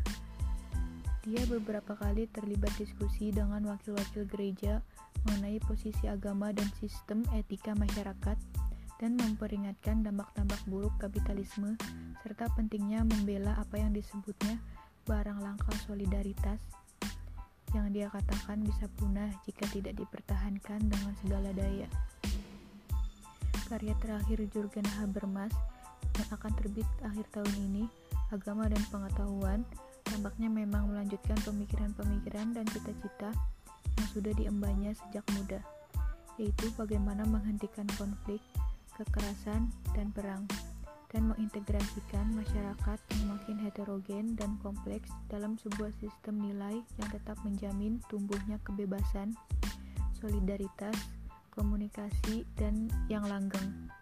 Dia 1.24 1.40
beberapa 1.48 1.96
kali 1.96 2.28
terlibat 2.28 2.76
diskusi 2.76 3.32
dengan 3.32 3.64
wakil-wakil 3.64 4.28
gereja 4.28 4.84
mengenai 5.24 5.64
posisi 5.64 6.04
agama 6.12 6.52
dan 6.52 6.68
sistem 6.84 7.24
etika 7.32 7.72
masyarakat 7.80 8.36
dan 9.00 9.12
memperingatkan 9.16 10.04
dampak-dampak 10.04 10.60
buruk 10.68 10.92
kapitalisme 11.00 11.80
serta 12.20 12.52
pentingnya 12.56 13.08
membela 13.08 13.56
apa 13.56 13.80
yang 13.80 13.96
disebutnya 13.96 14.60
barang 15.08 15.40
langka 15.40 15.72
solidaritas 15.88 16.60
yang 17.72 17.90
dia 17.90 18.12
katakan 18.12 18.62
bisa 18.62 18.86
punah 19.00 19.32
jika 19.48 19.66
tidak 19.72 19.98
dipertahankan 19.98 20.80
dengan 20.92 21.14
segala 21.24 21.50
daya. 21.56 21.90
Karya 23.68 23.96
terakhir 24.04 24.40
Jurgen 24.52 24.86
Habermas 25.00 25.54
yang 26.20 26.30
akan 26.36 26.52
terbit 26.60 26.86
akhir 27.02 27.26
tahun 27.34 27.54
ini, 27.72 27.84
Agama 28.30 28.70
dan 28.70 28.82
Pengetahuan, 28.92 29.66
tampaknya 30.06 30.52
memang 30.52 30.92
melanjutkan 30.92 31.40
pemikiran-pemikiran 31.42 32.54
dan 32.54 32.66
cita-cita 32.70 33.32
yang 33.98 34.08
sudah 34.14 34.34
diembannya 34.36 34.92
sejak 34.94 35.26
muda, 35.34 35.60
yaitu 36.38 36.70
bagaimana 36.78 37.26
menghentikan 37.26 37.88
konflik, 37.98 38.42
kekerasan, 39.00 39.72
dan 39.98 40.14
perang, 40.14 40.46
dan 41.14 41.30
mengintegrasikan 41.30 42.26
masyarakat 42.34 43.00
yang 43.14 43.26
makin 43.38 43.58
heterogen 43.62 44.26
dan 44.34 44.58
kompleks 44.66 45.14
dalam 45.30 45.58
sebuah 45.62 45.94
sistem 46.02 46.42
nilai 46.42 46.82
yang 46.98 47.10
tetap 47.14 47.38
menjamin 47.46 48.02
tumbuhnya 48.10 48.58
kebebasan, 48.66 49.38
solidaritas, 50.18 50.98
komunikasi, 51.54 52.50
dan 52.58 52.90
yang 53.06 53.22
langgeng. 53.30 53.94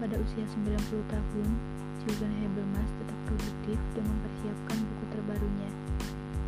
Pada 0.00 0.16
usia 0.16 0.44
90 0.48 1.04
tahun, 1.12 1.48
Jürgen 2.00 2.32
Habermas 2.40 2.88
tetap 2.96 3.18
produktif 3.28 3.76
dan 3.92 4.04
mempersiapkan 4.08 4.78
buku 4.80 5.04
terbarunya 5.12 5.70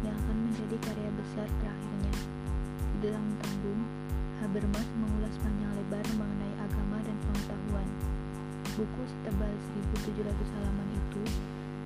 yang 0.01 0.17
akan 0.25 0.37
menjadi 0.49 0.77
karya 0.89 1.11
besar 1.21 1.45
terakhirnya. 1.61 2.15
Di 2.97 2.99
dalam 3.05 3.25
tanggung, 3.45 3.85
Habermas 4.41 4.89
mengulas 4.97 5.37
panjang 5.45 5.73
lebar 5.77 6.07
mengenai 6.17 6.55
agama 6.65 6.97
dan 7.05 7.17
pengetahuan. 7.29 8.20
Buku 8.81 9.05
setebal 9.05 9.53
1700 9.93 10.25
halaman 10.57 10.89
itu 10.97 11.21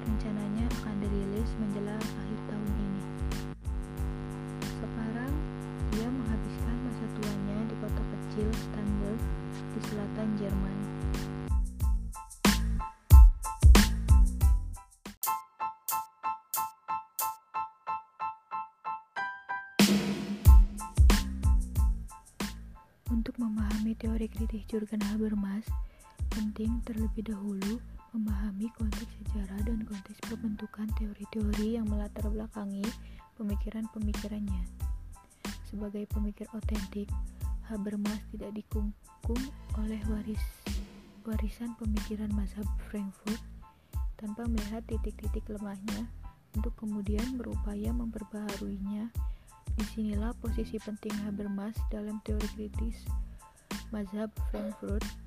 rencananya 0.06 0.62
akan 0.78 0.94
dirilis 1.02 1.50
menjelang 1.58 1.98
akhir 1.98 2.38
tahun 2.46 2.70
ini. 2.70 3.02
Sekarang, 4.62 5.34
dia 5.90 6.06
menghabiskan 6.06 6.76
masa 6.86 7.06
tuanya 7.18 7.58
di 7.66 7.74
kota 7.82 7.98
kecil 7.98 8.46
Stanberg 8.54 9.18
di 9.74 9.80
selatan 9.90 10.28
Jerman. 10.38 10.78
Untuk 23.10 23.34
memahami 23.42 23.98
teori 23.98 24.30
kritis 24.30 24.62
Jurgen 24.70 25.02
Habermas, 25.10 25.66
penting 26.34 26.82
terlebih 26.82 27.30
dahulu 27.30 27.78
memahami 28.10 28.66
konteks 28.74 29.10
sejarah 29.22 29.62
dan 29.62 29.86
konteks 29.86 30.18
pembentukan 30.26 30.90
teori-teori 30.98 31.78
yang 31.78 31.86
melatar 31.86 32.26
belakangi 32.26 32.82
pemikiran-pemikirannya. 33.38 34.66
Sebagai 35.70 36.10
pemikir 36.10 36.50
otentik, 36.50 37.06
Habermas 37.70 38.18
tidak 38.34 38.50
dikungkung 38.58 39.42
oleh 39.78 40.02
waris 40.10 40.42
warisan 41.24 41.72
pemikiran 41.80 42.28
mazhab 42.36 42.68
Frankfurt 42.90 43.40
tanpa 44.20 44.44
melihat 44.44 44.84
titik-titik 44.84 45.48
lemahnya 45.48 46.04
untuk 46.52 46.76
kemudian 46.76 47.40
berupaya 47.40 47.90
memperbaharuinya 47.90 49.08
Di 49.74 49.84
sinilah 49.90 50.36
posisi 50.38 50.78
penting 50.78 51.14
Habermas 51.26 51.74
dalam 51.90 52.22
teori 52.22 52.46
kritis 52.54 53.02
mazhab 53.90 54.30
Frankfurt. 54.52 55.23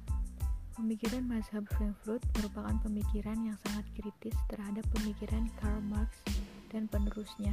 Pemikiran 0.78 1.26
mazhab 1.26 1.66
Frankfurt 1.74 2.22
merupakan 2.38 2.78
pemikiran 2.86 3.34
yang 3.42 3.58
sangat 3.66 3.82
kritis 3.98 4.38
terhadap 4.46 4.86
pemikiran 4.94 5.50
Karl 5.58 5.82
Marx 5.90 6.22
dan 6.70 6.86
penerusnya. 6.86 7.50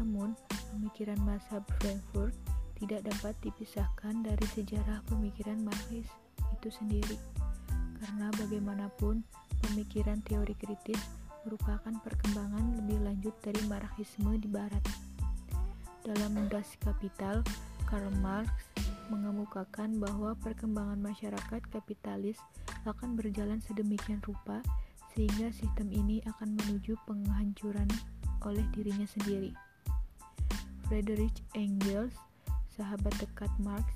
Namun, 0.00 0.32
pemikiran 0.72 1.20
mazhab 1.20 1.60
Frankfurt 1.76 2.32
tidak 2.80 3.04
dapat 3.04 3.36
dipisahkan 3.44 4.24
dari 4.24 4.46
sejarah 4.56 5.04
pemikiran 5.12 5.60
Marxis 5.60 6.08
itu 6.56 6.72
sendiri. 6.72 7.20
Karena 8.00 8.32
bagaimanapun, 8.32 9.20
pemikiran 9.68 10.24
teori 10.24 10.56
kritis 10.56 10.96
merupakan 11.44 11.92
perkembangan 12.00 12.72
lebih 12.80 13.04
lanjut 13.04 13.36
dari 13.44 13.60
Marxisme 13.68 14.40
di 14.40 14.48
barat. 14.48 14.80
Dalam 16.08 16.48
Das 16.48 16.72
Kapital, 16.80 17.44
Karl 17.84 18.08
Marx 18.24 18.48
mengemukakan 19.10 19.98
bahwa 19.98 20.38
perkembangan 20.38 21.02
masyarakat 21.02 21.60
kapitalis 21.68 22.38
akan 22.86 23.18
berjalan 23.18 23.58
sedemikian 23.60 24.22
rupa 24.22 24.62
sehingga 25.12 25.50
sistem 25.50 25.90
ini 25.90 26.22
akan 26.30 26.54
menuju 26.54 26.94
penghancuran 27.04 27.90
oleh 28.46 28.62
dirinya 28.72 29.04
sendiri. 29.04 29.52
Friedrich 30.86 31.42
Engels, 31.58 32.14
sahabat 32.70 33.12
dekat 33.18 33.50
Marx, 33.58 33.90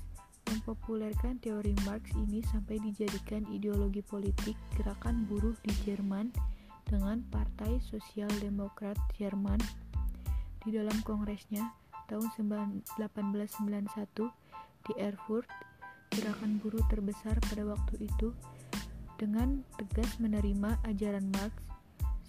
mempopulerkan 0.51 1.41
teori 1.41 1.73
Marx 1.87 2.11
ini 2.15 2.43
sampai 2.51 2.77
dijadikan 2.79 3.43
ideologi 3.49 4.05
politik 4.05 4.55
gerakan 4.77 5.25
buruh 5.25 5.55
di 5.65 5.73
Jerman 5.87 6.29
dengan 6.85 7.25
Partai 7.33 7.81
Sosial 7.81 8.29
Demokrat 8.37 8.97
Jerman. 9.17 9.57
Di 10.61 10.73
dalam 10.73 10.97
kongresnya, 11.01 11.73
tahun 12.05 12.29
1891 12.37 14.44
di 14.85 14.93
Erfurt, 15.01 15.49
gerakan 16.13 16.61
buruh 16.63 16.81
terbesar 16.87 17.35
pada 17.51 17.65
waktu 17.65 18.07
itu 18.07 18.31
dengan 19.19 19.65
tegas 19.75 20.17
menerima 20.21 20.79
ajaran 20.87 21.27
Marx 21.35 21.55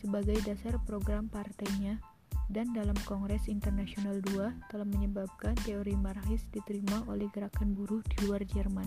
sebagai 0.01 0.39
dasar 0.43 0.79
program 0.87 1.31
partainya 1.31 1.99
dan 2.47 2.71
dalam 2.75 2.95
Kongres 3.07 3.51
Internasional 3.51 4.23
II 4.31 4.55
telah 4.71 4.87
menyebabkan 4.87 5.59
teori 5.67 5.99
Marxis 5.99 6.47
diterima 6.55 7.03
oleh 7.11 7.27
gerakan 7.35 7.75
buruh 7.75 8.03
di 8.07 8.17
luar 8.27 8.47
Jerman 8.47 8.87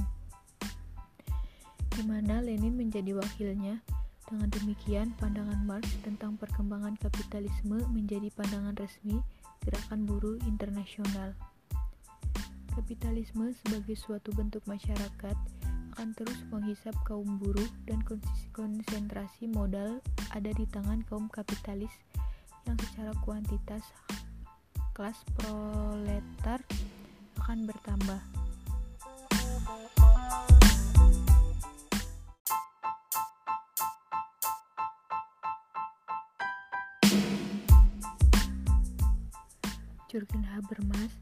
di 1.99 2.07
mana 2.07 2.39
Lenin 2.39 2.79
menjadi 2.79 3.11
wakilnya 3.11 3.83
dengan 4.23 4.47
demikian 4.47 5.11
pandangan 5.19 5.59
Marx 5.67 5.99
tentang 5.99 6.39
perkembangan 6.39 6.95
kapitalisme 6.95 7.83
menjadi 7.91 8.31
pandangan 8.31 8.71
resmi 8.79 9.19
Gerakan 9.67 10.07
Buruh 10.07 10.39
Internasional. 10.47 11.35
Kapitalisme 12.73 13.53
sebagai 13.65 13.97
suatu 13.97 14.33
bentuk 14.33 14.63
masyarakat 14.69 15.37
akan 15.93 16.15
terus 16.15 16.39
menghisap 16.47 16.95
kaum 17.03 17.37
buruh 17.37 17.67
dan 17.89 17.99
konsentrasi 18.55 19.51
modal 19.51 19.99
ada 20.31 20.51
di 20.55 20.63
tangan 20.69 21.03
kaum 21.09 21.27
kapitalis 21.27 21.91
yang 22.63 22.77
secara 22.79 23.11
kuantitas 23.25 23.83
kelas 24.95 25.19
proletar 25.35 26.63
akan 27.43 27.67
bertambah. 27.67 28.21
Jurgen 40.09 40.41
Habermas 40.41 41.13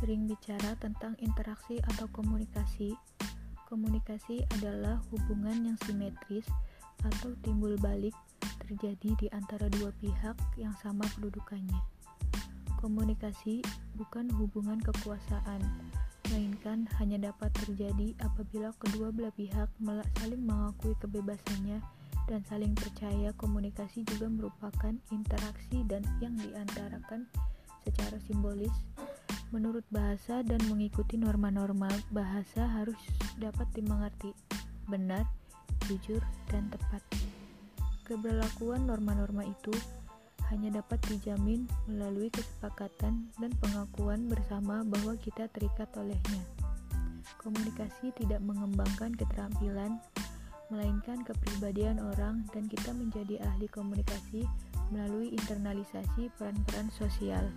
sering 0.00 0.26
bicara 0.26 0.74
tentang 0.80 1.14
interaksi 1.22 1.78
atau 1.94 2.08
komunikasi. 2.10 2.94
Komunikasi 3.68 4.44
adalah 4.60 5.00
hubungan 5.10 5.72
yang 5.72 5.78
simetris 5.82 6.46
atau 7.02 7.34
timbul 7.42 7.74
balik 7.80 8.14
terjadi 8.64 9.10
di 9.20 9.26
antara 9.34 9.68
dua 9.68 9.92
pihak 10.00 10.36
yang 10.56 10.72
sama 10.80 11.04
kedudukannya. 11.18 11.80
Komunikasi 12.80 13.64
bukan 13.96 14.28
hubungan 14.36 14.76
kekuasaan, 14.80 15.60
melainkan 16.28 16.88
hanya 17.00 17.32
dapat 17.32 17.52
terjadi 17.64 18.16
apabila 18.20 18.72
kedua 18.80 19.12
belah 19.12 19.32
pihak 19.32 19.68
saling 20.20 20.42
mengakui 20.44 20.96
kebebasannya 21.00 21.80
dan 22.24 22.40
saling 22.48 22.72
percaya 22.72 23.36
komunikasi 23.36 24.04
juga 24.08 24.32
merupakan 24.32 24.96
interaksi 25.12 25.84
dan 25.84 26.00
yang 26.24 26.32
diantarakan 26.40 27.28
secara 27.84 28.16
simbolis 28.24 28.72
menurut 29.50 29.84
bahasa 29.92 30.40
dan 30.46 30.60
mengikuti 30.70 31.18
norma-norma 31.18 31.90
bahasa 32.14 32.64
harus 32.64 32.96
dapat 33.36 33.66
dimengerti 33.76 34.32
benar, 34.88 35.24
jujur, 35.88 36.20
dan 36.52 36.68
tepat. 36.70 37.00
Keberlakuan 38.04 38.84
norma-norma 38.84 39.48
itu 39.48 39.72
hanya 40.52 40.80
dapat 40.80 41.00
dijamin 41.08 41.64
melalui 41.88 42.28
kesepakatan 42.28 43.32
dan 43.40 43.52
pengakuan 43.64 44.28
bersama 44.28 44.84
bahwa 44.84 45.16
kita 45.16 45.48
terikat 45.48 45.88
olehnya. 45.96 46.44
Komunikasi 47.40 48.12
tidak 48.20 48.44
mengembangkan 48.44 49.16
keterampilan, 49.16 49.96
melainkan 50.68 51.24
kepribadian 51.24 51.96
orang, 52.00 52.44
dan 52.52 52.68
kita 52.68 52.92
menjadi 52.92 53.40
ahli 53.40 53.68
komunikasi 53.72 54.44
melalui 54.92 55.32
internalisasi 55.32 56.28
peran-peran 56.36 56.92
sosial. 56.92 57.48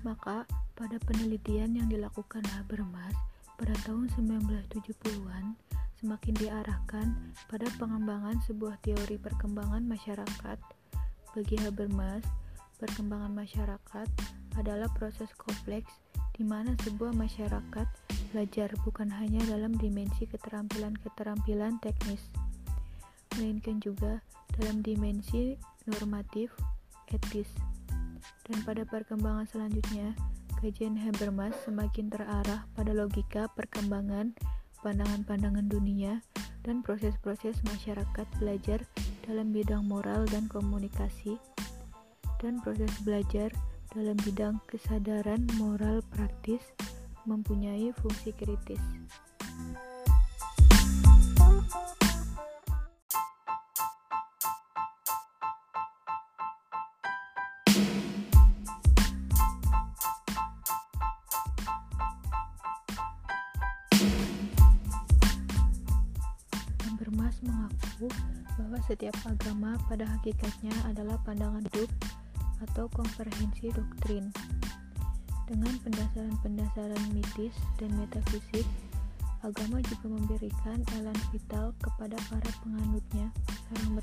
Maka, 0.00 0.48
pada 0.72 0.96
penelitian 1.04 1.76
yang 1.76 1.88
dilakukan 1.92 2.40
Habermas 2.56 3.12
pada 3.60 3.76
tahun 3.84 4.08
1970-an, 4.16 5.52
semakin 6.00 6.34
diarahkan 6.40 7.12
pada 7.52 7.68
pengembangan 7.76 8.40
sebuah 8.48 8.80
teori 8.80 9.20
perkembangan 9.20 9.84
masyarakat. 9.84 10.58
Bagi 11.36 11.56
Habermas, 11.60 12.24
perkembangan 12.80 13.36
masyarakat 13.36 14.08
adalah 14.56 14.88
proses 14.96 15.28
kompleks 15.36 15.92
di 16.32 16.48
mana 16.48 16.72
sebuah 16.80 17.12
masyarakat 17.12 17.84
belajar 18.32 18.72
bukan 18.80 19.12
hanya 19.12 19.44
dalam 19.44 19.76
dimensi 19.76 20.24
keterampilan-keterampilan 20.24 21.76
teknis, 21.84 22.24
melainkan 23.36 23.76
juga 23.84 24.24
dalam 24.56 24.80
dimensi 24.80 25.60
normatif, 25.84 26.48
etis. 27.12 27.52
Dan 28.48 28.62
pada 28.66 28.82
perkembangan 28.86 29.46
selanjutnya, 29.48 30.16
kajian 30.60 30.96
Habermas 30.98 31.56
semakin 31.64 32.12
terarah 32.12 32.68
pada 32.76 32.92
logika 32.92 33.48
perkembangan 33.56 34.36
pandangan-pandangan 34.80 35.68
dunia 35.68 36.20
dan 36.64 36.84
proses-proses 36.84 37.60
masyarakat 37.64 38.26
belajar 38.40 38.84
dalam 39.24 39.52
bidang 39.52 39.84
moral 39.88 40.24
dan 40.28 40.48
komunikasi 40.48 41.40
dan 42.40 42.60
proses 42.64 42.92
belajar 43.04 43.52
dalam 43.92 44.16
bidang 44.24 44.56
kesadaran 44.68 45.44
moral 45.60 46.00
praktis 46.08 46.72
mempunyai 47.28 47.92
fungsi 48.00 48.32
kritis. 48.32 48.80
Setiap 68.90 69.14
agama 69.22 69.78
pada 69.86 70.02
hakikatnya 70.02 70.74
adalah 70.90 71.14
pandangan 71.22 71.62
hidup 71.70 71.86
atau 72.66 72.90
komprehensi 72.90 73.70
doktrin. 73.70 74.34
Dengan 75.46 75.78
pendasaran-pendasaran 75.86 77.14
mitis 77.14 77.54
dan 77.78 77.94
metafisik, 77.94 78.66
agama 79.46 79.78
juga 79.86 80.10
memberikan 80.10 80.82
elan 80.98 81.14
vital 81.30 81.70
kepada 81.78 82.18
para 82.26 82.50
penganutnya 82.66 83.30
yang, 83.78 84.02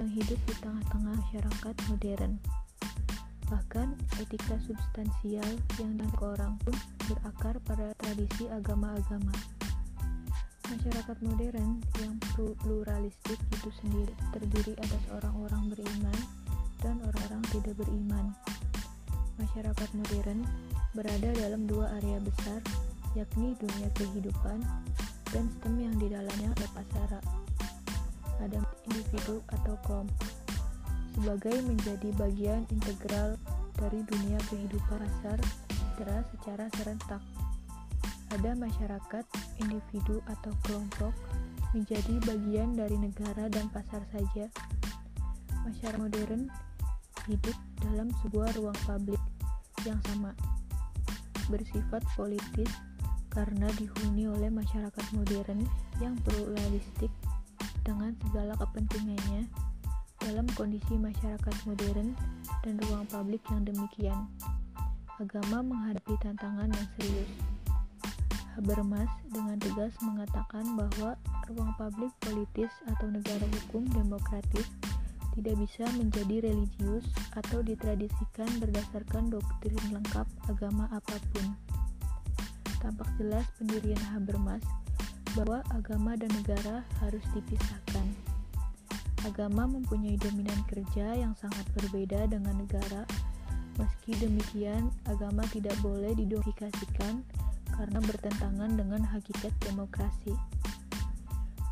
yang 0.00 0.08
hidup 0.08 0.40
di 0.48 0.54
tengah-tengah 0.64 1.12
masyarakat 1.12 1.74
modern. 1.92 2.32
Bahkan 3.52 3.88
etika 4.16 4.56
substansial 4.64 5.48
yang 5.76 5.92
ke 6.00 6.24
orang 6.24 6.56
pun 6.64 6.72
berakar 7.04 7.60
pada 7.68 7.92
tradisi 8.00 8.48
agama-agama. 8.48 9.61
Masyarakat 10.72 11.18
modern 11.20 11.84
yang 12.00 12.16
pluralistik 12.64 13.36
itu 13.36 13.68
sendiri 13.84 14.08
terdiri 14.32 14.72
atas 14.80 15.04
orang-orang 15.12 15.68
beriman 15.68 16.18
dan 16.80 16.96
orang-orang 17.04 17.44
tidak 17.52 17.76
beriman. 17.76 18.32
Masyarakat 19.36 19.90
modern 19.92 20.48
berada 20.96 21.28
dalam 21.36 21.68
dua 21.68 21.92
area 22.00 22.16
besar, 22.24 22.64
yakni 23.12 23.52
dunia 23.60 23.92
kehidupan 24.00 24.64
dan 25.36 25.44
sistem 25.52 25.76
yang 25.76 25.94
di 26.00 26.08
dalamnya 26.08 26.48
ada 26.56 26.66
pasara. 26.72 27.20
Ada 28.40 28.64
individu 28.88 29.44
atau 29.52 29.76
kelompok 29.84 30.32
sebagai 31.12 31.60
menjadi 31.68 32.08
bagian 32.16 32.64
integral 32.72 33.36
dari 33.76 34.00
dunia 34.08 34.40
kehidupan 34.48 35.04
pasar 35.04 35.36
secara 36.32 36.66
serentak. 36.80 37.22
Ada 38.32 38.56
masyarakat, 38.56 39.24
individu 39.60 40.24
atau 40.24 40.52
kelompok 40.64 41.12
menjadi 41.76 42.16
bagian 42.24 42.72
dari 42.72 42.96
negara 42.96 43.44
dan 43.52 43.68
pasar 43.68 44.00
saja. 44.08 44.48
Masyarakat 45.68 46.00
modern 46.00 46.48
hidup 47.28 47.52
dalam 47.84 48.08
sebuah 48.24 48.56
ruang 48.56 48.78
publik 48.88 49.20
yang 49.84 50.00
sama, 50.08 50.32
bersifat 51.52 52.00
politis 52.16 52.72
karena 53.28 53.68
dihuni 53.76 54.24
oleh 54.28 54.48
masyarakat 54.48 55.06
modern 55.12 55.68
yang 56.00 56.16
pluralistik 56.24 57.12
dengan 57.84 58.16
segala 58.24 58.56
kepentingannya 58.56 59.44
dalam 60.24 60.48
kondisi 60.56 60.96
masyarakat 60.96 61.56
modern 61.68 62.16
dan 62.64 62.74
ruang 62.88 63.04
publik 63.12 63.44
yang 63.52 63.62
demikian. 63.68 64.24
Agama 65.20 65.60
menghadapi 65.60 66.16
tantangan 66.24 66.72
yang 66.72 66.88
serius. 66.96 67.51
Habermas 68.52 69.08
dengan 69.32 69.56
tegas 69.56 69.96
mengatakan 70.04 70.76
bahwa 70.76 71.16
ruang 71.48 71.72
publik 71.80 72.12
politis 72.20 72.68
atau 72.84 73.08
negara 73.08 73.48
hukum 73.48 73.88
demokratis 73.96 74.68
tidak 75.32 75.56
bisa 75.64 75.88
menjadi 75.96 76.52
religius 76.52 77.08
atau 77.32 77.64
ditradisikan 77.64 78.48
berdasarkan 78.60 79.32
doktrin 79.32 79.80
lengkap 79.88 80.28
agama 80.52 80.84
apa 80.92 81.16
pun. 81.32 81.56
Tampak 82.84 83.08
jelas 83.16 83.48
pendirian 83.56 84.00
Habermas 84.12 84.60
bahwa 85.32 85.64
agama 85.72 86.12
dan 86.20 86.28
negara 86.36 86.84
harus 87.00 87.24
dipisahkan. 87.32 88.06
Agama 89.24 89.64
mempunyai 89.64 90.18
dominan 90.20 90.60
kerja 90.68 91.16
yang 91.16 91.32
sangat 91.38 91.64
berbeda 91.78 92.28
dengan 92.28 92.58
negara. 92.58 93.08
Meski 93.80 94.12
demikian, 94.20 94.92
agama 95.08 95.46
tidak 95.48 95.72
boleh 95.80 96.12
didosifikasikan 96.12 97.24
karena 97.76 97.98
bertentangan 98.04 98.70
dengan 98.76 99.02
hakikat 99.04 99.52
demokrasi. 99.64 100.34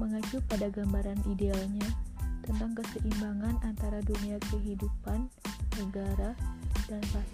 Mengacu 0.01 0.41
pada 0.49 0.73
gambaran 0.73 1.21
idealnya, 1.29 1.89
tentang 2.45 2.73
keseimbangan 2.75 3.61
antara 3.63 4.01
dunia 4.03 4.41
kehidupan, 4.51 5.29
negara, 5.79 6.35
dan 6.89 7.03
ras. 7.15 7.31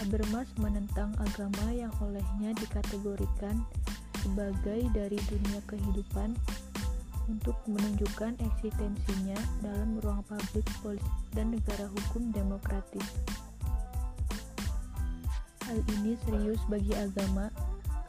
Habermas 0.00 0.48
menentang 0.56 1.12
agama 1.20 1.68
yang 1.74 1.92
olehnya 2.00 2.56
dikategorikan 2.56 3.60
sebagai 4.24 4.88
dari 4.96 5.20
dunia 5.28 5.60
kehidupan 5.68 6.32
untuk 7.28 7.54
menunjukkan 7.68 8.34
eksistensinya 8.40 9.36
dalam 9.60 10.00
ruang 10.00 10.24
publik 10.24 10.64
polis 10.80 11.04
dan 11.36 11.52
negara 11.52 11.84
hukum 11.86 12.32
demokratis. 12.32 13.04
Hal 15.68 15.78
ini 16.00 16.16
serius 16.26 16.58
bagi 16.66 16.96
agama 16.96 17.52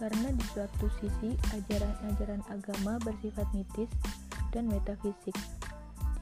karena 0.02 0.34
di 0.34 0.46
suatu 0.50 0.90
sisi 0.98 1.38
ajaran-ajaran 1.54 2.42
agama 2.50 2.98
bersifat 3.06 3.46
mitis 3.54 3.94
dan 4.50 4.66
metafisik 4.66 5.38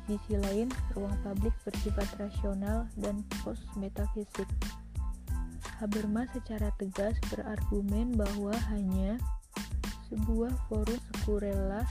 di 0.09 0.17
sisi 0.17 0.41
lain, 0.41 0.67
ruang 0.97 1.13
publik 1.21 1.53
bersifat 1.61 2.09
rasional 2.17 2.89
dan 2.97 3.21
post-metafisik. 3.45 4.49
Habermas 5.77 6.27
secara 6.33 6.73
tegas 6.81 7.13
berargumen 7.29 8.17
bahwa 8.17 8.51
hanya 8.73 9.21
sebuah 10.09 10.49
forum 10.65 10.97
sekurelah 11.13 11.85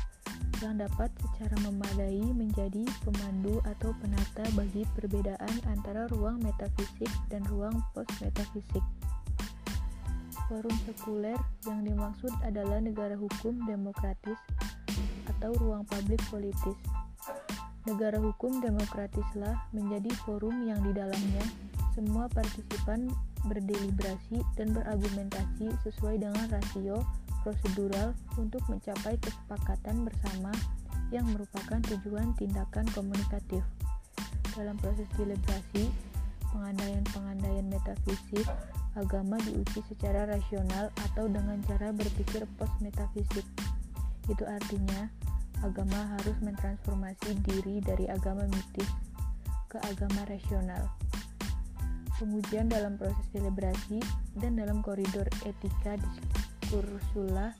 yang 0.58 0.82
dapat 0.82 1.14
secara 1.22 1.54
memadai 1.62 2.26
menjadi 2.34 2.82
pemandu 3.06 3.62
atau 3.62 3.94
penata 4.02 4.42
bagi 4.58 4.82
perbedaan 4.98 5.54
antara 5.70 6.10
ruang 6.10 6.42
metafisik 6.42 7.08
dan 7.30 7.46
ruang 7.46 7.78
post-metafisik. 7.94 8.82
Forum 10.48 10.72
sekuler 10.88 11.36
yang 11.68 11.84
dimaksud 11.84 12.32
adalah 12.40 12.80
negara 12.80 13.12
hukum 13.20 13.68
demokratis 13.68 14.40
atau 15.28 15.52
ruang 15.60 15.84
publik 15.84 16.24
politis. 16.32 16.78
Negara 17.84 18.16
hukum 18.16 18.64
demokratislah 18.64 19.68
menjadi 19.76 20.08
forum 20.24 20.64
yang 20.64 20.80
di 20.80 20.96
dalamnya 20.96 21.44
semua 21.92 22.32
partisipan 22.32 23.12
berdeliberasi 23.44 24.40
dan 24.56 24.72
berargumentasi 24.72 25.68
sesuai 25.84 26.16
dengan 26.16 26.48
rasio 26.48 27.04
prosedural 27.44 28.16
untuk 28.40 28.64
mencapai 28.72 29.20
kesepakatan 29.20 30.08
bersama 30.08 30.52
yang 31.12 31.28
merupakan 31.28 31.80
tujuan 31.92 32.32
tindakan 32.40 32.88
komunikatif. 32.96 33.60
Dalam 34.56 34.80
proses 34.80 35.06
deliberasi, 35.16 35.92
pengandaian-pengandaian 36.52 37.66
metafisik, 37.68 38.46
agama 38.96 39.38
diuji 39.44 39.80
secara 39.86 40.26
rasional 40.26 40.90
atau 41.10 41.28
dengan 41.28 41.60
cara 41.68 41.92
berpikir 41.92 42.48
post-metafisik. 42.58 43.44
Itu 44.28 44.44
artinya, 44.44 45.08
agama 45.62 46.14
harus 46.18 46.36
mentransformasi 46.42 47.38
diri 47.42 47.82
dari 47.82 48.06
agama 48.06 48.46
mitis 48.46 48.90
ke 49.68 49.78
agama 49.84 50.24
rasional. 50.28 50.86
Pengujian 52.18 52.66
dalam 52.66 52.98
proses 52.98 53.26
deliberasi 53.30 54.02
dan 54.42 54.58
dalam 54.58 54.82
koridor 54.82 55.26
etika 55.46 55.94
diskursula 55.94 57.54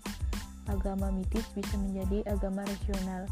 agama 0.67 1.09
mitis 1.15 1.47
bisa 1.55 1.75
menjadi 1.79 2.27
agama 2.29 2.67
rasional. 2.67 3.25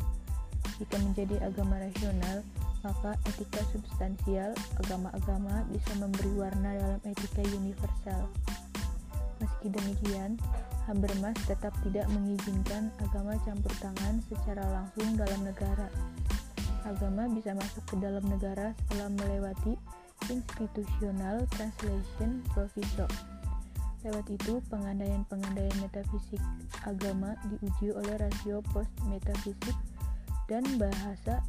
Jika 0.77 0.97
menjadi 1.03 1.41
agama 1.43 1.81
rasional, 1.81 2.45
maka 2.85 3.17
etika 3.29 3.63
substansial 3.73 4.53
agama-agama 4.83 5.65
bisa 5.73 5.93
memberi 6.01 6.33
warna 6.37 6.71
dalam 6.77 7.01
etika 7.07 7.45
universal. 7.55 8.29
Meski 9.41 9.69
demikian, 9.69 10.41
Habermas 10.87 11.35
tetap 11.51 11.75
tidak 11.83 12.07
mengizinkan 12.15 12.95
agama 13.03 13.35
campur 13.43 13.75
tangan 13.83 14.23
secara 14.31 14.63
langsung 14.71 15.19
dalam 15.19 15.43
negara. 15.43 15.91
Agama 16.87 17.27
bisa 17.27 17.59
masuk 17.59 17.83
ke 17.91 17.99
dalam 17.99 18.23
negara 18.31 18.71
setelah 18.87 19.11
melewati 19.19 19.75
Institutional 20.31 21.43
Translation 21.59 22.39
Proviso. 22.55 23.11
Lewat 24.07 24.31
itu, 24.31 24.63
pengandaian-pengandaian 24.71 25.75
metafisik 25.83 26.39
agama 26.87 27.35
diuji 27.51 27.91
oleh 27.91 28.15
rasio 28.23 28.63
post 28.71 28.95
metafisik 29.11 29.75
dan 30.47 30.63
bahasa 30.79 31.43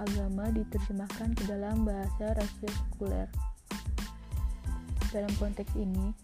agama 0.00 0.48
diterjemahkan 0.52 1.36
ke 1.36 1.44
dalam 1.44 1.84
bahasa 1.84 2.32
rasio 2.32 2.68
sekuler. 2.68 3.28
Dalam 5.12 5.32
konteks 5.36 5.76
ini, 5.76 6.14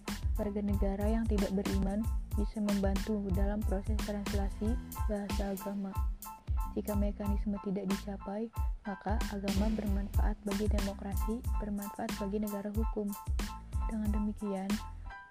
warga 0.40 0.60
negara 0.62 1.04
yang 1.10 1.28
tidak 1.28 1.52
beriman 1.52 2.00
bisa 2.36 2.60
membantu 2.60 3.20
dalam 3.36 3.60
proses 3.64 3.96
translasi 4.04 4.72
bahasa 5.08 5.52
agama. 5.52 5.92
Jika 6.76 6.92
mekanisme 6.92 7.56
tidak 7.64 7.88
dicapai, 7.88 8.52
maka 8.84 9.16
agama 9.32 9.72
bermanfaat 9.72 10.36
bagi 10.44 10.68
demokrasi, 10.68 11.40
bermanfaat 11.56 12.12
bagi 12.20 12.38
negara 12.44 12.68
hukum. 12.68 13.08
Dengan 13.88 14.12
demikian, 14.12 14.68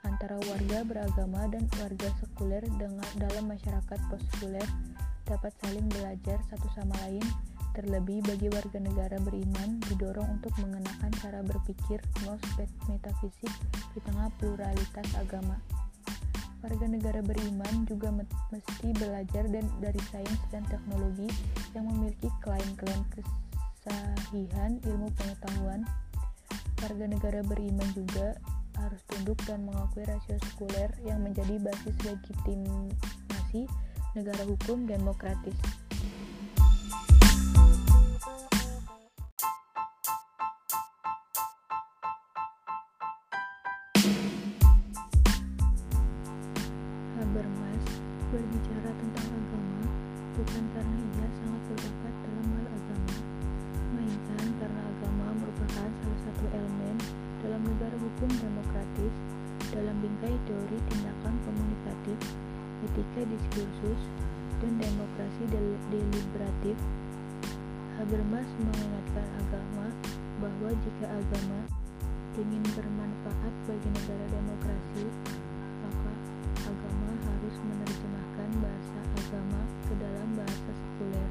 antara 0.02 0.42
warga 0.42 0.82
beragama 0.82 1.46
dan 1.54 1.70
warga 1.78 2.10
sekuler 2.18 2.66
dengan 2.82 3.06
dalam 3.22 3.46
masyarakat 3.46 4.00
postsekuler 4.10 4.66
dapat 5.26 5.54
saling 5.62 5.86
belajar 5.90 6.38
satu 6.50 6.70
sama 6.78 6.94
lain 7.06 7.26
terlebih 7.76 8.24
bagi 8.24 8.48
warga 8.48 8.80
negara 8.80 9.20
beriman 9.20 9.84
didorong 9.92 10.40
untuk 10.40 10.56
mengenakan 10.64 11.12
cara 11.20 11.44
berpikir 11.44 12.00
ngospek 12.24 12.72
metafisik 12.88 13.52
di 13.92 14.00
tengah 14.08 14.32
pluralitas 14.40 15.08
agama. 15.20 15.60
Warga 16.64 16.88
negara 16.90 17.22
beriman 17.22 17.86
juga 17.86 18.10
mesti 18.50 18.90
belajar 18.96 19.46
dan 19.52 19.68
dari 19.84 20.02
sains 20.10 20.42
dan 20.50 20.66
teknologi 20.66 21.30
yang 21.78 21.86
memiliki 21.92 22.32
klaim-klaim 22.42 23.06
kesahihan 23.14 24.80
ilmu 24.88 25.12
pengetahuan. 25.14 25.86
Warga 26.82 27.06
negara 27.06 27.44
beriman 27.44 27.86
juga 27.94 28.40
harus 28.82 29.04
tunduk 29.12 29.38
dan 29.46 29.68
mengakui 29.68 30.08
rasio 30.08 30.40
sekuler 30.42 30.90
yang 31.06 31.22
menjadi 31.22 31.60
basis 31.60 31.96
legitimasi 32.02 33.68
negara 34.16 34.44
hukum 34.48 34.88
demokratis. 34.88 35.85
Bagi 73.76 73.92
negara 73.92 74.26
demokrasi, 74.32 75.04
maka 75.84 76.12
agama 76.64 77.12
harus 77.28 77.56
menerjemahkan 77.60 78.50
bahasa 78.64 79.00
agama 79.20 79.62
ke 79.92 79.94
dalam 80.00 80.30
bahasa 80.40 80.72
sekuler 80.72 81.30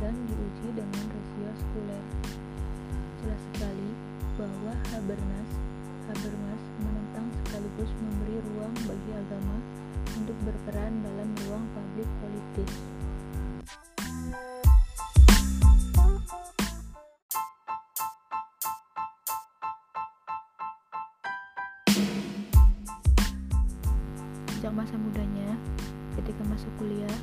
dan 0.00 0.16
diuji 0.24 0.72
dengan 0.72 1.04
rasio 1.04 1.52
sekuler. 1.60 2.04
Jelas 3.20 3.42
sekali 3.52 3.92
bahwa 4.40 4.72
Habermas 4.88 5.50
Habermas 6.08 6.62
menentang 6.80 7.28
sekaligus 7.44 7.92
memberi 8.08 8.40
ruang 8.40 8.74
bagi 8.88 9.12
agama 9.20 9.60
untuk 10.16 10.36
berperan 10.48 11.04
dalam 11.04 11.28
ruang 11.44 11.64
publik 11.76 12.08
politis. 12.24 12.72
Masa 24.70 24.94
mudanya, 24.94 25.58
ketika 26.14 26.46
masuk 26.46 26.70
kuliah, 26.78 27.18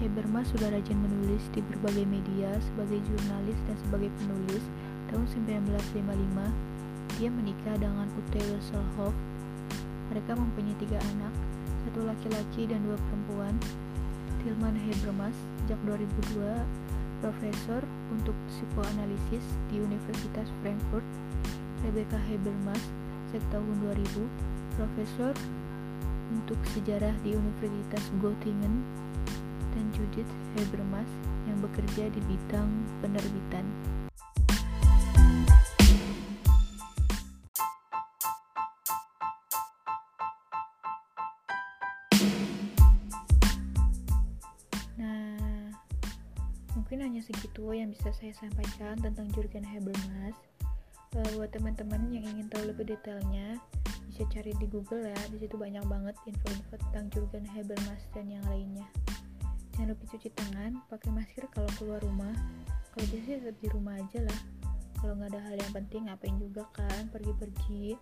Habermas 0.00 0.48
sudah 0.50 0.72
rajin 0.72 0.96
menulis 0.96 1.44
di 1.52 1.60
berbagai 1.60 2.08
media 2.08 2.48
sebagai 2.64 2.98
jurnalis 3.04 3.58
dan 3.68 3.76
sebagai 3.84 4.10
penulis 4.18 4.64
tahun 5.12 5.26
1955, 5.46 7.20
dia 7.20 7.28
menikah 7.28 7.76
dengan 7.76 8.08
Ute 8.18 8.40
Wesselhoff. 8.40 9.12
Mereka 10.08 10.32
mempunyai 10.32 10.74
tiga 10.80 10.96
anak, 11.12 11.34
satu 11.84 12.08
laki-laki 12.08 12.64
dan 12.64 12.80
dua 12.82 12.96
perempuan. 12.96 13.54
Tilman 14.40 14.74
Habermas, 14.80 15.36
sejak 15.64 15.78
2002, 15.84 16.40
profesor 17.20 17.84
untuk 18.16 18.34
psikoanalisis 18.48 19.44
di 19.68 19.84
Universitas 19.84 20.48
Frankfurt. 20.64 21.04
Rebecca 21.84 22.16
Habermas, 22.16 22.80
sejak 23.28 23.44
tahun 23.52 23.76
2000, 23.92 24.24
profesor 24.78 25.34
untuk 26.48 26.64
sejarah 26.80 27.12
di 27.20 27.36
Universitas 27.36 28.08
Göttingen 28.24 28.80
dan 29.76 29.84
Judith 29.92 30.32
Habermas 30.56 31.04
yang 31.44 31.60
bekerja 31.60 32.08
di 32.08 32.20
bidang 32.24 32.72
penerbitan. 33.04 33.68
mungkin 46.72 47.04
hanya 47.04 47.20
segitu 47.20 47.76
yang 47.76 47.92
bisa 47.92 48.08
saya 48.16 48.32
sampaikan 48.32 48.96
tentang 48.96 49.28
Jurgen 49.36 49.60
Habermas 49.60 50.32
uh, 51.12 51.28
buat 51.36 51.52
teman-teman 51.52 52.08
yang 52.08 52.24
ingin 52.24 52.48
tahu 52.48 52.72
lebih 52.72 52.96
detailnya 52.96 53.60
bisa 54.18 54.42
cari 54.42 54.50
di 54.58 54.66
Google 54.66 55.14
ya. 55.14 55.20
Di 55.30 55.46
situ 55.46 55.54
banyak 55.54 55.86
banget 55.86 56.18
info-info 56.26 56.74
tentang 56.90 57.06
Jurgen 57.14 57.46
Habermas 57.54 58.02
dan 58.10 58.26
yang 58.26 58.42
lainnya. 58.50 58.82
Jangan 59.78 59.94
lupa 59.94 60.04
cuci 60.10 60.28
tangan 60.34 60.82
pakai 60.90 61.10
masker 61.14 61.46
kalau 61.54 61.70
keluar 61.78 62.02
rumah. 62.02 62.34
Kalau 62.66 63.06
bisa 63.14 63.38
tetap 63.38 63.54
di 63.62 63.70
rumah 63.70 63.94
aja 63.94 64.26
lah. 64.26 64.40
Kalau 64.98 65.14
nggak 65.14 65.38
ada 65.38 65.40
hal 65.46 65.54
yang 65.54 65.70
penting 65.70 66.10
ngapain 66.10 66.34
juga 66.34 66.66
kan? 66.74 67.06
Pergi-pergi. 67.14 67.94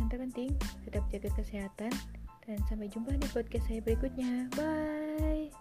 Yang 0.00 0.08
terpenting 0.08 0.50
tetap 0.88 1.04
jaga 1.12 1.28
kesehatan. 1.36 1.92
Dan 2.48 2.56
sampai 2.64 2.88
jumpa 2.88 3.12
di 3.20 3.28
podcast 3.28 3.68
saya 3.68 3.84
berikutnya. 3.84 4.48
Bye 4.56 5.52